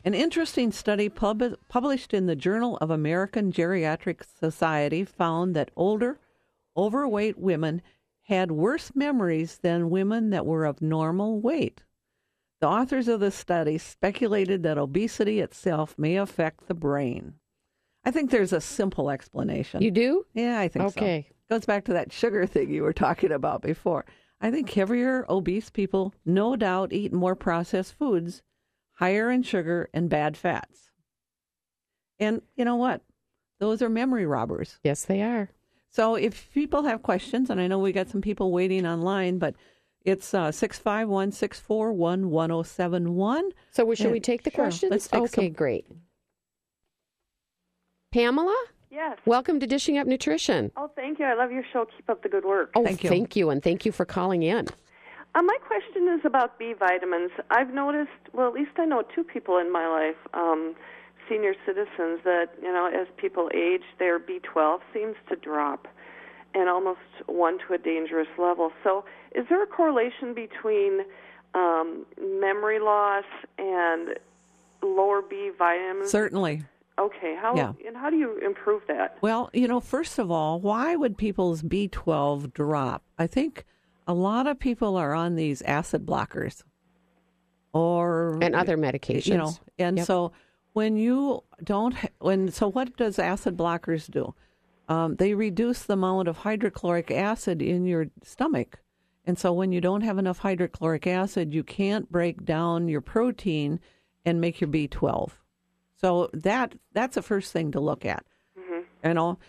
[0.06, 6.20] An interesting study pub- published in the Journal of American Geriatric Society found that older,
[6.78, 7.82] overweight women
[8.30, 11.84] had worse memories than women that were of normal weight.
[12.62, 17.34] The authors of the study speculated that obesity itself may affect the brain.
[18.06, 19.82] I think there's a simple explanation.
[19.82, 20.26] You do?
[20.34, 21.00] yeah, I think so.
[21.00, 21.28] Okay.
[21.50, 24.06] Goes back to that sugar thing you were talking about before.
[24.42, 28.42] I think heavier, obese people no doubt eat more processed foods,
[28.94, 30.92] higher in sugar and bad fats.
[32.20, 33.02] And you know what?
[33.60, 34.80] Those are memory robbers.
[34.84, 35.50] Yes, they are.
[35.90, 39.56] So if people have questions, and I know we got some people waiting online, but
[40.04, 43.52] it's uh, 651 641 1071.
[43.72, 44.66] So should Yeah, we take the sure.
[44.66, 45.08] questions?
[45.08, 45.54] Take okay, some.
[45.54, 45.86] great.
[48.16, 48.56] Pamela,
[48.90, 49.18] Yes.
[49.26, 50.72] welcome to Dishing Up Nutrition.
[50.78, 51.26] Oh, thank you.
[51.26, 51.84] I love your show.
[51.84, 52.72] Keep up the good work.
[52.74, 53.10] Oh, Thank you.
[53.10, 54.70] thank you, and thank you for calling in.
[55.36, 57.32] Uh, my question is about B vitamins.
[57.52, 60.76] I've noticed, well, at least I know two people in my life, um,
[61.28, 65.86] senior citizens, that, you know, as people age, their B12 seems to drop
[66.54, 68.72] and almost one to a dangerous level.
[68.82, 71.02] So, is there a correlation between
[71.54, 73.26] um, memory loss
[73.58, 74.18] and
[74.82, 76.10] lower B vitamins?
[76.12, 76.64] Certainly.
[77.00, 77.36] Okay.
[77.36, 77.74] How Yeah.
[77.86, 79.18] and how do you improve that?
[79.22, 83.04] Well, you know, first of all, why would people's B12 drop?
[83.18, 83.66] I think
[84.08, 86.64] a lot of people are on these acid blockers
[87.74, 89.26] or And other medications.
[89.28, 90.06] you know, and Yep.
[90.08, 90.32] so
[90.74, 94.34] when you don't when so what does acid blockers do?
[94.88, 98.80] Um, they reduce the amount of hydrochloric acid in your stomach.
[99.26, 103.80] And so when you don't have enough hydrochloric acid, you can't break down your protein
[104.24, 105.32] and make your B12.
[105.96, 108.26] So that that's the first thing to look at.
[109.04, 109.40] You know,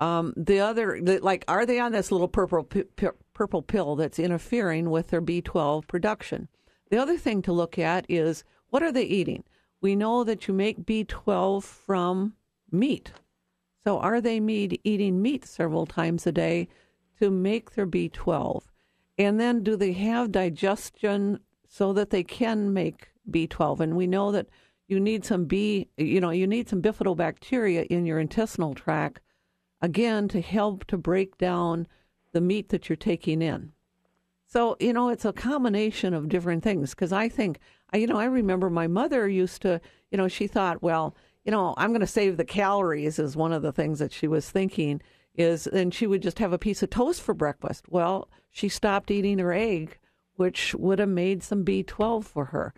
[0.00, 3.96] um, the other the, like are they on this little purple pi- pi- purple pill
[3.96, 6.48] that's interfering with their B12 production?
[6.90, 9.44] The other thing to look at is what are they eating?
[9.80, 12.34] We know that you make B12 from
[12.70, 13.12] meat.
[13.84, 16.68] So are they meat, eating meat several times a day
[17.20, 18.62] to make their B12?
[19.18, 23.80] And then do they have digestion so that they can make B12?
[23.80, 24.48] And we know that
[24.88, 29.20] you need some B, you know, you need some bifidobacteria in your intestinal tract
[29.80, 31.86] again to help to break down
[32.32, 33.72] the meat that you're taking in.
[34.46, 37.58] So, you know, it's a combination of different things because I think,
[37.92, 41.74] you know, I remember my mother used to, you know, she thought, well, you know,
[41.76, 45.02] I'm going to save the calories is one of the things that she was thinking
[45.34, 47.86] is, and she would just have a piece of toast for breakfast.
[47.88, 49.98] Well, she stopped eating her egg,
[50.36, 52.72] which would have made some B12 for her.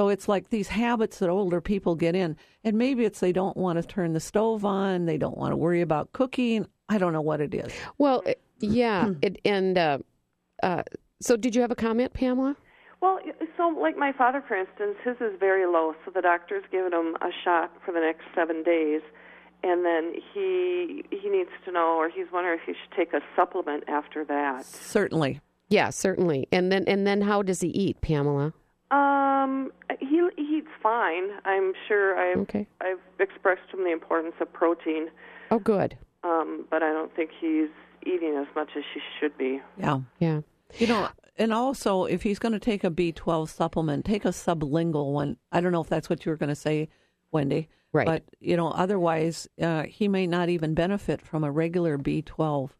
[0.00, 2.34] So it's like these habits that older people get in.
[2.64, 5.58] And maybe it's they don't want to turn the stove on, they don't want to
[5.58, 6.66] worry about cooking.
[6.88, 7.70] I don't know what it is.
[7.98, 9.12] Well, uh, yeah, Hmm.
[9.20, 9.98] it, and uh,
[10.62, 10.84] uh,
[11.20, 12.56] so did you have a comment, Pamela?
[13.02, 13.18] Well,
[13.58, 17.16] so like my father, for instance, his is very low, so the doctor's given him
[17.20, 19.02] a shot for the next seven days,
[19.62, 23.20] and then he he needs to know, or he's wondering if he should take a
[23.36, 24.64] supplement after that.
[24.64, 25.40] Certainly.
[25.68, 26.48] Yeah, certainly.
[26.50, 28.54] And then and then how does he eat, Pamela?
[28.90, 31.30] Um, he he eats fine.
[31.44, 32.66] I'm sure I've Okay.
[32.80, 35.08] I've expressed to him the importance of protein,
[35.50, 35.96] Oh, good.
[36.24, 37.68] um, but I don't think he's
[38.04, 39.60] eating as much as he should be.
[39.78, 40.00] Yeah.
[40.18, 40.40] Yeah.
[40.78, 45.12] You know, and also if he's going to take a B12 supplement, take a sublingual
[45.12, 45.36] one.
[45.52, 46.88] I don't know if that's what you were going to say,
[47.32, 47.68] Wendy.
[47.92, 48.06] Right.
[48.06, 52.70] But, you know, otherwise, uh, he may not even benefit from a regular B12.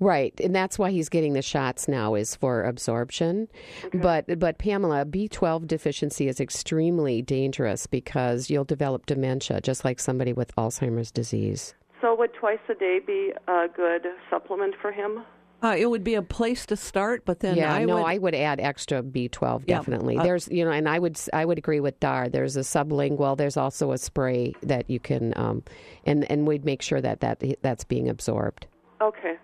[0.00, 3.48] Right, and that's why he's getting the shots now is for absorption.
[3.92, 10.32] But but Pamela, B12 deficiency is extremely dangerous because you'll develop dementia just like somebody
[10.32, 11.74] with Alzheimer's disease.
[12.00, 15.24] So would twice a day be a good supplement for him?
[15.62, 18.04] Uh, it would be a place to start, but then yeah, I no, would.
[18.04, 20.18] I would add extra B12 Yeah, definitely.
[20.18, 22.28] uh, there's you know, and I would I would agree with Dar.
[22.28, 23.38] There's a sublingual.
[23.38, 25.62] There's also a spray that you can, um,
[26.04, 28.66] and and we'd make sure that that that's being absorbed.
[29.00, 29.36] Okay.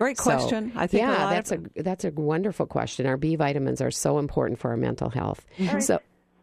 [0.00, 0.72] Great So, question.
[0.74, 3.04] I think a yeah, lot that's of, a that's a wonderful question.
[3.06, 5.44] Our B vitamins are so important for our mental health.
[5.80, 6.00] So,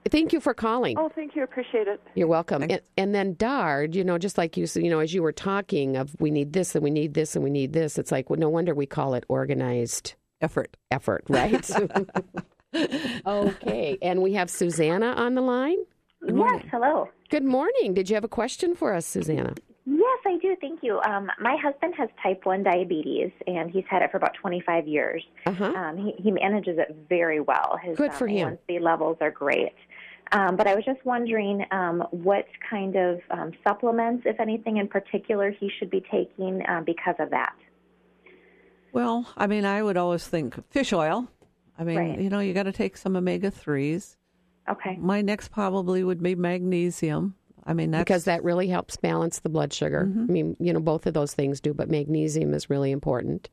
[0.10, 0.96] thank you for calling.
[0.98, 1.44] Oh, thank you.
[1.44, 2.00] Appreciate it.
[2.14, 2.62] You're welcome.
[2.62, 5.32] And, and then Dar, you know, just like you, s- you know, as you were
[5.32, 8.30] talking of we need this and we need this and we need this, it's like
[8.30, 10.78] well, no wonder we call it organized effort.
[10.92, 11.68] effort, right?
[13.26, 13.98] okay.
[14.02, 15.78] And we have Susanna on the line.
[16.28, 17.10] Yes, hello.
[17.30, 17.94] Good morning.
[17.94, 19.54] Did you have a question for us, Susanna?
[20.28, 20.56] I do.
[20.60, 21.00] Thank you.
[21.02, 25.24] Um, my husband has type 1 diabetes, and he's had it for about 25 years.
[25.46, 25.66] Uh-huh.
[25.66, 27.80] Um, he, he manages it very well.
[27.82, 28.58] His Good um, for him.
[28.70, 29.74] A1C levels are great.
[30.34, 34.88] Um, but I was just wondering um, what kind of um, supplements, if anything in
[34.88, 37.56] particular, he should be taking um, because of that.
[38.92, 41.30] Well, I mean, I would always think fish oil.
[41.80, 42.20] I mean, Right.
[42.20, 44.18] you know, you got to take some omega 3s.
[44.70, 44.98] Okay.
[45.00, 47.36] My next probably would be magnesium.
[47.68, 50.06] I mean, that's Because that really helps balance the blood sugar.
[50.06, 50.22] Mm-hmm.
[50.22, 53.50] I mean, you know, both of those things do, but magnesium is really important.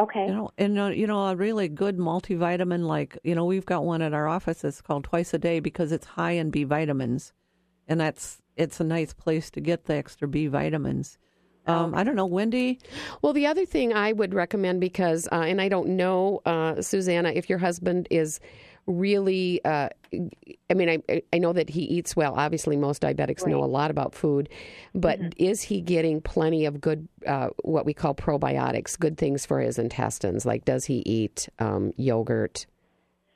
[0.00, 0.26] Okay.
[0.26, 3.84] You know, and uh, you know, a really good multivitamin, like you know, we've got
[3.84, 4.64] one at our office.
[4.64, 7.32] It's called Twice a Day because it's high in B vitamins,
[7.86, 11.18] and that's it's a nice place to get the extra B vitamins.
[11.66, 12.80] Um, I don't know, Wendy.
[13.22, 17.30] Well, the other thing I would recommend because, uh, and I don't know, uh, Susanna,
[17.30, 18.40] if your husband is
[18.86, 19.88] really, uh,
[20.70, 22.34] I mean, I, I know that he eats well.
[22.34, 24.48] Obviously, most diabetics know a lot about food,
[24.94, 29.60] but is he getting plenty of good, uh, what we call probiotics, good things for
[29.60, 30.44] his intestines?
[30.44, 32.66] Like, does he eat um, yogurt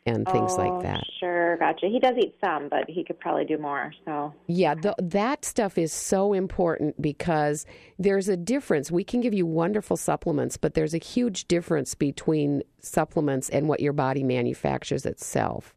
[0.06, 1.04] and things oh, like that?
[1.20, 1.86] Sure, gotcha.
[1.86, 3.92] He does eat some, but he could probably do more.
[4.04, 4.32] So.
[4.46, 7.66] Yeah, th- that stuff is so important because
[7.98, 8.90] there's a difference.
[8.90, 13.80] We can give you wonderful supplements, but there's a huge difference between supplements and what
[13.80, 15.74] your body manufactures itself.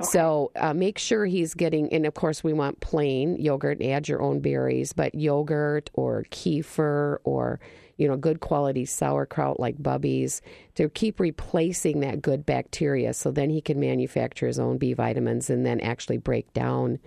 [0.00, 3.82] So uh, make sure he's getting, and of course, we want plain yogurt.
[3.82, 7.60] Add your own berries, but yogurt or kefir or
[7.96, 10.40] you know good quality sauerkraut like Bubbies
[10.74, 13.12] to keep replacing that good bacteria.
[13.14, 16.98] So then he can manufacture his own B vitamins and then actually break down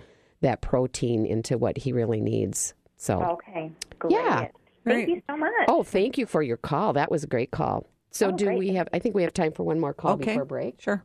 [0.42, 2.74] that protein into what he really needs.
[2.98, 3.72] So Okay.
[4.00, 4.14] Great.
[4.14, 4.40] Yeah.
[4.84, 5.10] Thank Great.
[5.10, 5.52] you so much.
[5.68, 6.94] oh, thank you for your call.
[6.94, 7.88] That was a great call.
[8.12, 8.60] So Oh, do great.
[8.60, 8.88] we have?
[8.94, 10.80] I think we have time for one more call okay, before break.
[10.80, 11.04] Sure.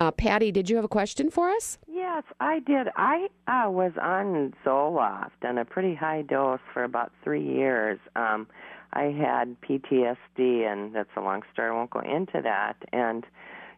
[0.00, 1.78] Uh, Patty, did you have a question for us?
[1.86, 2.88] Yes, I did.
[2.96, 7.98] I uh, was on Zoloft on a pretty high dose for about three years.
[8.16, 8.46] Um,
[8.92, 11.70] I had PTSD, and that's a long story.
[11.70, 12.76] I won't go into that.
[12.92, 13.24] And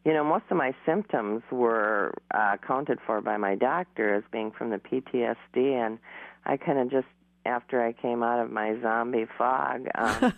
[0.04, 4.50] you know, most of my symptoms were uh, accounted for by my doctor as being
[4.50, 5.98] from the PTSD, and
[6.44, 7.06] I kind of just
[7.44, 10.32] after I came out of my zombie fog, um,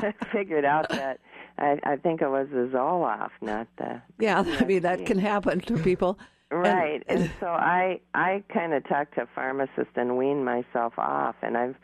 [0.32, 1.20] figured out that
[1.58, 5.60] I, I think it was the Zoloft, not the Yeah, I mean that can happen
[5.60, 6.18] to people.
[6.18, 7.02] And- Right.
[7.08, 11.56] And, so I I kind of talked to a pharmacist and weaned myself off and
[11.56, 11.76] I've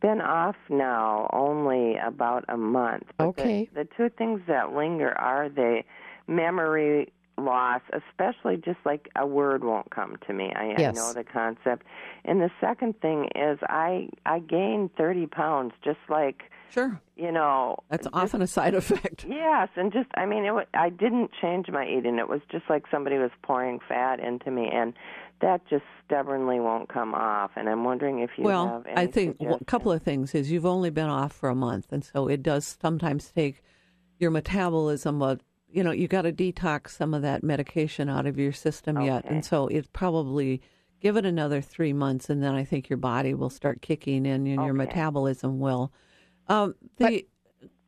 [0.00, 3.04] been off now only about a month.
[3.16, 3.68] But the- Okay.
[3.74, 5.82] The, two things that linger are the
[6.26, 10.52] memory loss, especially just like a word won't come to me.
[10.54, 10.96] I, Yes.
[10.96, 11.84] I know the concept.
[12.24, 17.76] And the second thing is I I gained 30 pounds just like, Sure, you know,
[17.88, 19.24] that's often a side effect.
[19.28, 20.68] Yes, and just I mean, it.
[20.74, 22.18] I didn't change my eating.
[22.18, 24.92] It was just like somebody was pouring fat into me, and
[25.40, 27.52] that just stubbornly won't come off.
[27.54, 28.86] And I'm wondering if you well, have.
[28.86, 31.54] Any I think well, a couple of things is you've only been off for a
[31.54, 33.62] month, and so it does sometimes take
[34.18, 35.22] your metabolism.
[35.22, 39.00] Of, you know, you got to detox some of that medication out of your system
[39.00, 40.60] yet, and so it's probably
[41.00, 44.48] give it another three months, and then I think your body will start kicking in,
[44.48, 45.92] and your metabolism will.
[46.48, 47.26] Um, the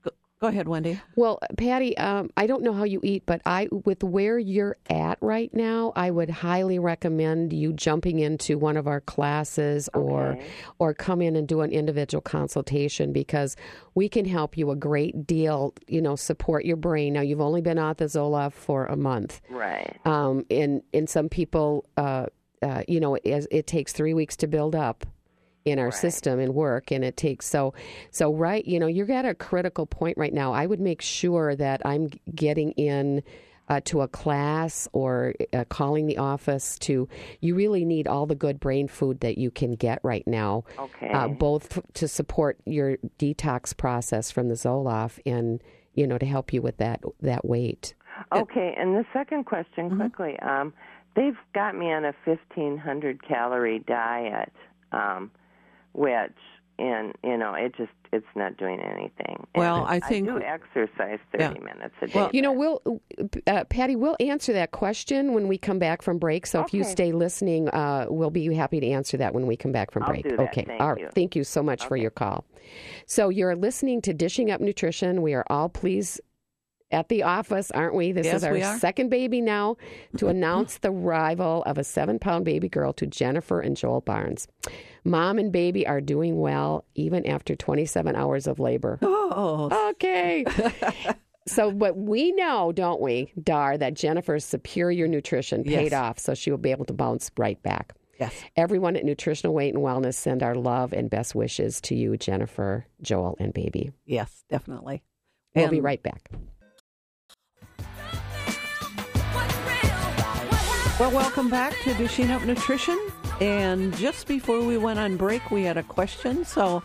[0.02, 1.00] go, go ahead, Wendy.
[1.14, 5.18] Well, Patty, um, I don't know how you eat, but I, with where you're at
[5.20, 10.46] right now, I would highly recommend you jumping into one of our classes or, Okay.
[10.78, 13.56] or come in and do an individual consultation because
[13.94, 15.74] we can help you a great deal.
[15.88, 17.12] You know, support your brain.
[17.14, 19.96] Now, you've only been on the Zoloft for a month, Right.
[20.06, 22.26] um, and and some people, uh,
[22.62, 25.04] uh, you know, it, it takes three weeks to build up
[25.66, 27.74] in our system and work and it takes so
[28.10, 31.54] so right you know you're at a critical point right now i would make sure
[31.56, 33.22] that i'm getting in
[33.68, 37.08] uh, to a class or uh, calling the office to
[37.40, 41.10] you really need all the good brain food that you can get right now Okay.
[41.12, 45.60] uh, both to support your detox process from the zoloft and
[45.94, 47.94] you know to help you with that that weight
[48.34, 49.96] Okay, and the second question Mm-hmm.
[50.00, 50.38] quickly.
[50.40, 50.72] Um,
[51.16, 54.50] they've got me on a fifteen hundred calorie diet,
[54.92, 55.30] um,
[55.96, 56.32] which
[56.78, 59.36] and you know it just it's not doing anything.
[59.36, 61.50] And Well, I think- I do exercise thirty Yeah.
[61.74, 62.12] minutes a day.
[62.14, 63.00] Well, you know we'll
[63.46, 66.84] uh, patty we'll answer that question when we come back from break so if you
[66.84, 70.10] stay listening uh, we'll be happy to answer that when we come back from I'll
[70.10, 70.50] break do that.
[70.50, 71.08] okay Thank all right you.
[71.14, 72.44] thank you so much for your call
[73.06, 76.20] so you're listening to dishing up nutrition we are all pleased
[76.92, 78.12] at the office, aren't we?
[78.12, 79.76] This Yes, is our second baby now
[80.18, 84.46] to announce the arrival of a seven pound baby girl to Jennifer and Joel Barnes.
[85.06, 88.98] Mom and baby are doing well even after 27 hours of labor.
[89.38, 90.44] Oh, Okay.
[91.46, 95.92] so, but we know, don't we, Dar, that Jennifer's superior nutrition paid Yes.
[95.92, 97.92] off, so she will be able to bounce right back.
[98.18, 98.34] yes.
[98.56, 102.86] Everyone at Nutritional Weight and Wellness send our love and best wishes to you, Jennifer,
[103.02, 103.90] Joel, and baby.
[104.06, 105.02] Yes, definitely.
[105.54, 106.30] We'll be right back.
[110.98, 112.98] Well, welcome back to Dishing Up Nutrition.
[113.40, 116.44] And just before we went on break, we had a question.
[116.44, 116.82] So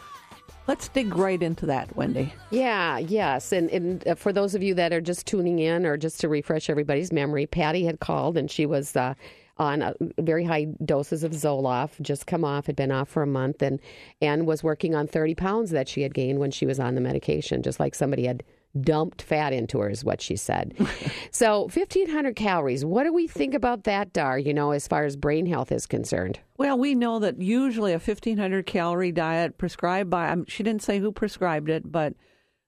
[0.67, 2.33] let's dig right into that, Wendy.
[2.49, 3.53] Yeah, yes.
[3.53, 6.27] And, and uh, for those of you that are just tuning in or just to
[6.27, 9.13] refresh everybody's memory, Patty had called and she was uh,
[9.57, 13.27] on uh, very high doses of Zoloft, just come off, had been off for a
[13.27, 13.79] month, and,
[14.21, 17.01] and was working on 30 pounds that she had gained when she was on the
[17.01, 18.43] medication, just like somebody had
[18.79, 20.75] dumped fat into her, is what she said.
[21.31, 22.85] so 1,500 calories.
[22.85, 25.85] What do we think about that, Dar, you know, as far as brain health is
[25.85, 26.39] concerned?
[26.57, 30.99] Well, we know that usually a 1,500 calorie diet prescribed by, um, she didn't say
[30.99, 32.13] who prescribed it, but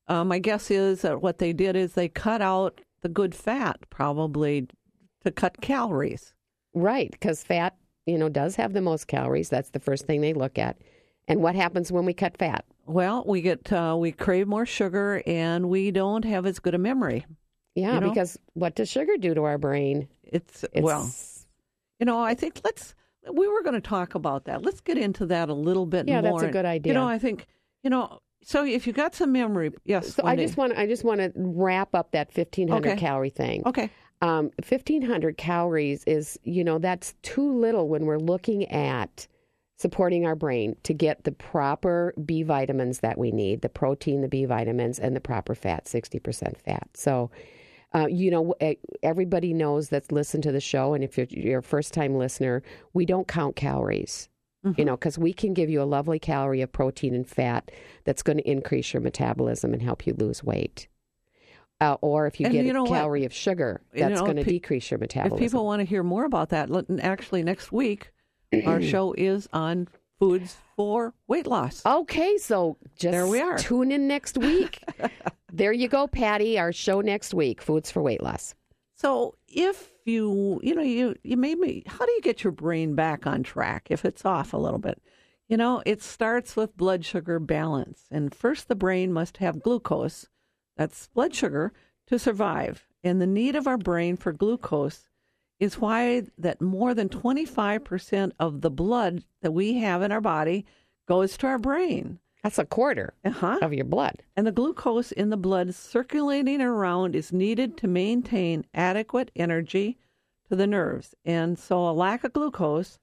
[0.07, 3.79] uh, my guess is that what they did is they cut out the good fat,
[3.89, 4.67] probably
[5.23, 6.33] to cut calories.
[6.73, 7.75] Right, because fat,
[8.05, 9.49] you know, does have the most calories.
[9.49, 10.77] That's the first thing they look at.
[11.27, 12.65] And what happens when we cut fat?
[12.85, 16.77] Well, we get uh, we crave more sugar and we don't have as good a
[16.77, 17.25] memory.
[17.75, 18.09] Yeah, You know?
[18.09, 20.07] because what does sugar do to our brain?
[20.23, 21.09] It's, It's, well,
[21.99, 22.93] you know, I think let's
[23.31, 24.63] we were going to talk about that.
[24.63, 26.39] Let's get into that a little bit Yeah, more.
[26.41, 26.91] that's a good idea.
[26.93, 27.47] You know, I think
[27.83, 28.19] you know.
[28.45, 30.15] So if you got some memory, yes.
[30.15, 32.99] so I just want I just want to wrap up that fifteen hundred Okay.
[32.99, 33.63] calorie thing.
[33.65, 33.89] okay.
[34.21, 39.27] Um, fifteen hundred calories is you know that's too little when we're looking at
[39.83, 44.27] supporting our brain to get the proper B vitamins that we need, the protein, the
[44.27, 46.87] B vitamins, and the proper fat, sixty percent fat.
[46.95, 47.29] So.
[47.95, 48.73] Uh, you know, eh,
[49.03, 52.63] everybody knows that's listened to the show, and if you're, you're a first time listener,
[52.93, 54.29] we don't count calories.
[54.65, 54.79] Mm-hmm.
[54.79, 57.69] you know, because we can give you a lovely calorie of protein and fat
[58.05, 60.87] that's going to increase your metabolism and help you lose weight.
[61.81, 62.97] Uh, or if you And get you a know what?
[62.97, 65.37] calorie of sugar, You that's know, going to pe- decrease your metabolism.
[65.37, 66.69] If people want to hear more about that,
[67.01, 68.12] actually next week
[68.65, 69.87] our show is on
[70.19, 71.81] foods for weight loss.
[71.85, 73.57] okay, so just There we are.
[73.57, 74.81] tune in next week.
[75.51, 76.57] there you go, Patty.
[76.59, 78.55] Our show next week, Foods for Weight Loss.
[78.95, 83.27] So if you, you know, you, you maybe, how do you get your brain back
[83.27, 85.01] on track if it's off a little bit?
[85.49, 88.03] You know, it starts with blood sugar balance.
[88.09, 90.27] And first, the brain must have glucose,
[90.77, 91.73] that's blood sugar,
[92.07, 92.85] to survive.
[93.03, 95.09] And the need of our brain for glucose
[95.59, 100.65] is why that more than 25% of the blood that we have in our body
[101.07, 102.19] goes to our brain.
[102.43, 103.59] That's a quarter Uh-huh.
[103.61, 104.21] of your blood.
[104.35, 109.97] And the glucose in the blood circulating around is needed to maintain adequate energy
[110.49, 111.15] to the nerves.
[111.23, 112.99] And so a lack of glucose,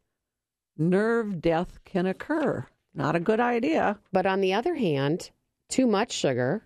[0.76, 2.66] nerve death can occur.
[2.94, 3.98] Not a good idea.
[4.12, 5.30] But on the other hand,
[5.68, 6.64] too much sugar,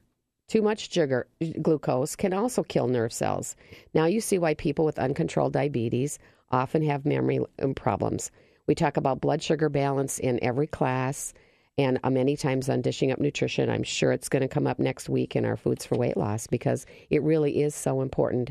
[0.49, 1.27] too much sugar,
[1.63, 3.57] glucose can also kill nerve cells.
[3.95, 6.19] Now you see why people with uncontrolled diabetes
[6.51, 8.31] often have memory um, problems.
[8.67, 11.35] We talk about blood sugar balance in every class
[11.77, 13.69] and uh, many times on Dishing Up Nutrition.
[13.69, 16.47] I'm sure it's going to come up next week in our Foods for Weight Loss
[16.47, 18.51] because it really is so important,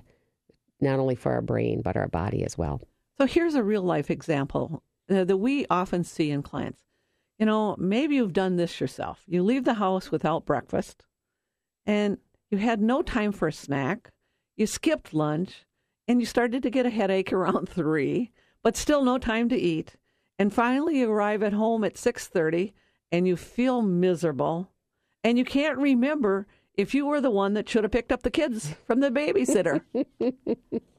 [0.82, 2.82] not only for our brain, but our body as well.
[3.18, 6.82] So here's a real life example uh, that we often see in clients.
[7.40, 9.24] You know, maybe you've done this yourself.
[9.28, 11.04] You leave the house without breakfast
[11.86, 12.18] and
[12.50, 14.10] you had no time for a snack.
[14.56, 15.66] You skipped lunch
[16.08, 18.32] and you started to get a headache around 3,
[18.62, 19.96] but still no time to eat.
[20.40, 22.74] And finally you arrive at home at 6:30
[23.12, 24.70] and you feel miserable
[25.24, 28.32] and you can't remember if you were the one that should have picked up the
[28.32, 29.82] kids from the babysitter.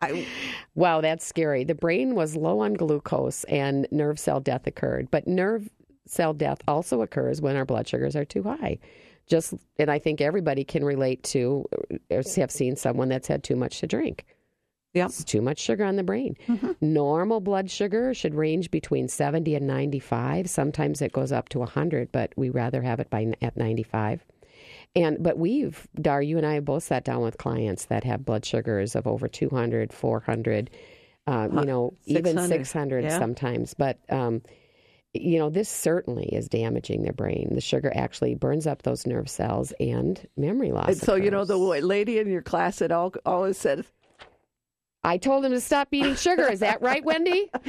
[0.00, 0.26] I,
[0.74, 1.64] Wow, that's scary.
[1.64, 5.10] The brain was low on glucose and nerve cell death occurred.
[5.10, 5.68] But nerve
[6.06, 8.78] cell death also occurs when our blood sugars are too high.
[9.28, 11.64] Just and I think everybody can relate to
[12.10, 14.24] or have seen someone that's had too much to drink.
[14.94, 15.06] Yep.
[15.06, 16.36] It's too much sugar on the brain.
[16.80, 20.48] Normal blood sugar should range between 70 and 95.
[20.48, 24.24] Sometimes it goes up to 100, but we rather have it by at 95.
[24.96, 28.24] And but we've Dar, you and I have both sat down with clients that have
[28.24, 30.70] blood sugars of over 200, 400,
[31.26, 33.18] um, you know, even 600, 600 yeah.
[33.18, 33.74] sometimes.
[33.74, 34.42] But um,
[35.20, 37.50] you know, this certainly is damaging their brain.
[37.52, 40.88] The sugar actually burns up those nerve cells and memory loss.
[40.88, 43.84] And so, you know, the lady in your class that al- always said,
[45.04, 46.50] I told him to stop eating sugar.
[46.50, 47.50] Is that right, Wendy?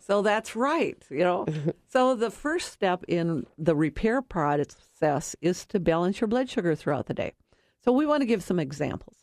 [0.00, 1.46] So that's right, you know.
[1.88, 7.06] so the first step in the repair process is to balance your blood sugar throughout
[7.06, 7.34] the day.
[7.84, 9.16] So we want to give some examples.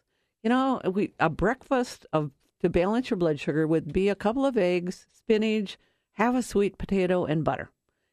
[0.43, 4.45] You know, we a breakfast of to balance your blood sugar would be a couple
[4.45, 5.77] of eggs, spinach,
[6.17, 7.69] half a sweet potato, and butter.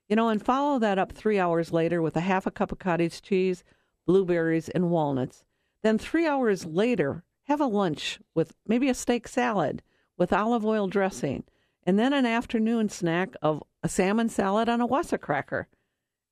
[0.09, 2.79] You know, and follow that up three hours later with a half a cup of
[2.79, 3.65] cottage cheese,
[4.07, 5.43] blueberries, and walnuts.
[5.83, 9.83] Then three hours later, have a lunch with maybe a steak salad
[10.19, 11.45] with olive oil dressing,
[11.83, 15.67] and then an afternoon snack of a salmon salad on a Wasa cracker,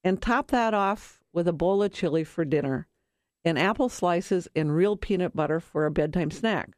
[0.04, 2.86] and top that off with a bowl of chili for dinner,
[3.46, 6.72] and apple slices and real peanut butter for a bedtime snack.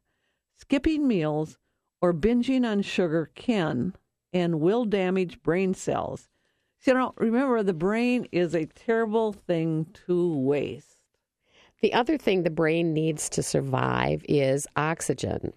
[0.57, 1.59] Skipping meals
[2.01, 3.95] or binging on sugar can
[4.35, 6.29] and will damage brain cells.
[6.81, 10.99] So, you know, remember the brain is a terrible thing to waste.
[11.81, 15.53] The other thing the brain needs to survive is oxygen.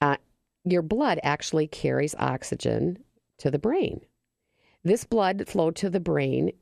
[0.00, 0.16] Uh,
[0.64, 2.98] your blood actually carries oxygen
[3.38, 4.00] to the brain.
[4.84, 6.52] This blood flow to the brain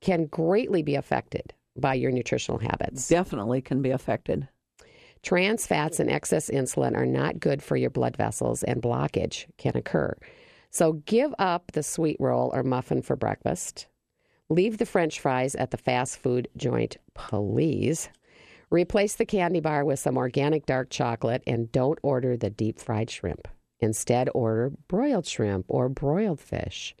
[0.00, 3.08] can greatly be affected by your nutritional habits.
[3.08, 4.48] Definitely can be affected.
[5.22, 9.76] Trans fats and excess insulin are not good for your blood vessels, and blockage can
[9.76, 10.14] occur.
[10.70, 13.86] So give up the sweet roll or muffin for breakfast.
[14.48, 18.08] Leave the french fries at the fast food joint, please.
[18.70, 23.10] Replace the candy bar with some organic dark chocolate and don't order the deep fried
[23.10, 23.48] shrimp.
[23.80, 26.94] Instead, order broiled shrimp or broiled fish.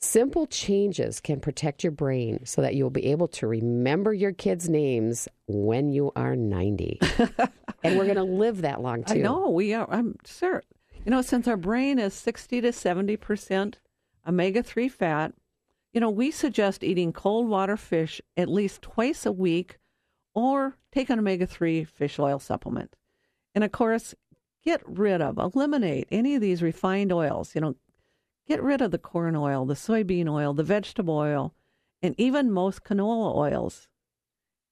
[0.00, 4.68] Simple changes can protect your brain so that you'll be able to remember your kids'
[4.68, 6.98] names when you are 90.
[7.84, 9.14] and we're going to live that long too.
[9.14, 9.88] I know we are.
[9.90, 10.62] I'm sure.
[11.04, 13.78] You know, since our brain is sixty to seventy percent
[14.26, 15.34] omega three fat,
[15.92, 19.78] you know, we suggest eating cold water fish at least twice a week,
[20.34, 22.96] or take an omega three fish oil supplement.
[23.54, 24.14] And of course,
[24.64, 27.54] get rid of, eliminate any of these refined oils.
[27.54, 27.76] You know,
[28.46, 31.54] get rid of the corn oil, the soybean oil, the vegetable oil,
[32.02, 33.88] and even most canola oils.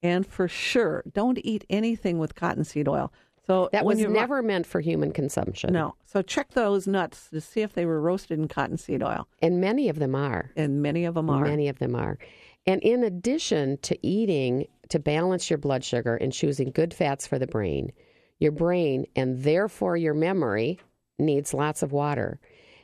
[0.01, 3.11] And for sure, don't eat anything with cottonseed oil.
[3.47, 5.73] So That was never meant for human consumption.
[5.73, 5.95] no.
[6.05, 9.89] So check those nuts to see if they were roasted in cottonseed oil, And many
[9.89, 10.51] of them are.
[10.55, 11.43] and many of them are.
[11.43, 12.17] Many of them are.
[12.65, 17.37] And in addition to eating to balance your blood sugar and choosing good fats for
[17.37, 17.91] the brain,
[18.39, 20.79] your brain and therefore your memory
[21.19, 22.39] needs lots of water.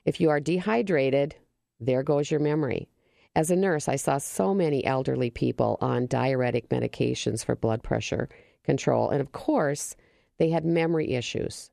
[0.06, 1.36] If you are dehydrated,
[1.80, 2.90] there goes your memory.
[3.36, 8.28] As a nurse, I saw so many elderly people on diuretic medications for blood pressure
[8.64, 9.10] control.
[9.10, 9.96] And of course,
[10.38, 11.72] they had memory issues.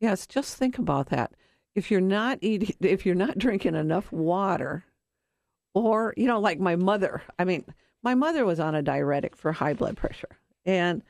[0.00, 1.32] Yes, just think about that.
[1.74, 4.84] If you're not eating, if you're not drinking enough water,
[5.74, 7.22] or you know, like my mother.
[7.38, 7.64] I mean,
[8.02, 11.02] my mother was on a diuretic for high blood pressure, and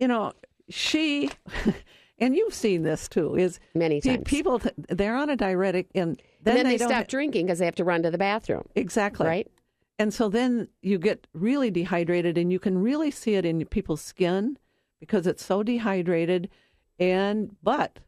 [0.00, 0.32] you know,
[0.68, 1.30] she,
[2.18, 4.22] and you've seen this too, is Many times.
[4.24, 7.64] people they're on a diuretic, and then, and then they, don't stop drinking because they
[7.64, 9.50] have to run to the bathroom, exactly right?
[9.98, 14.02] And so then you get really dehydrated, and you can really see it in people's
[14.02, 14.58] skin
[15.00, 16.50] because it's so dehydrated.
[16.98, 18.00] And but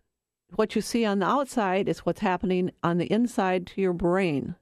[0.54, 4.54] what you see on the outside is what's happening on the inside to your brain.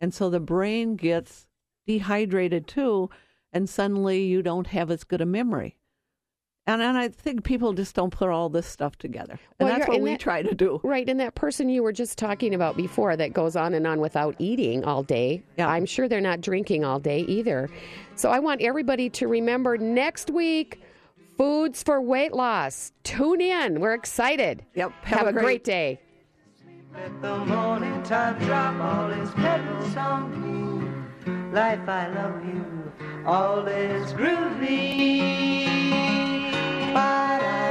[0.00, 1.46] And so the brain gets
[1.86, 3.10] dehydrated too,
[3.52, 5.76] and suddenly you don't have as good a memory.
[6.66, 9.38] And, and I think people just don't put all this stuff together.
[9.58, 10.80] And Well, that's what and we that- try to do.
[10.84, 13.98] Right, and that person you were just talking about before that goes on and on
[14.00, 15.68] without eating all day, Yeah.
[15.68, 17.68] I'm sure they're not drinking all day either.
[18.14, 20.80] So I want everybody to remember next week
[21.38, 22.92] Foods for Weight Loss.
[23.02, 23.80] Tune in.
[23.80, 24.62] We're excited.
[24.74, 26.00] Yep, Have, have a a great, great- day.
[26.92, 30.30] Let the morning time drop all its petals on
[31.24, 31.52] me.
[31.52, 32.92] Life, I love you.
[33.24, 35.89] All is groovy
[36.92, 37.69] para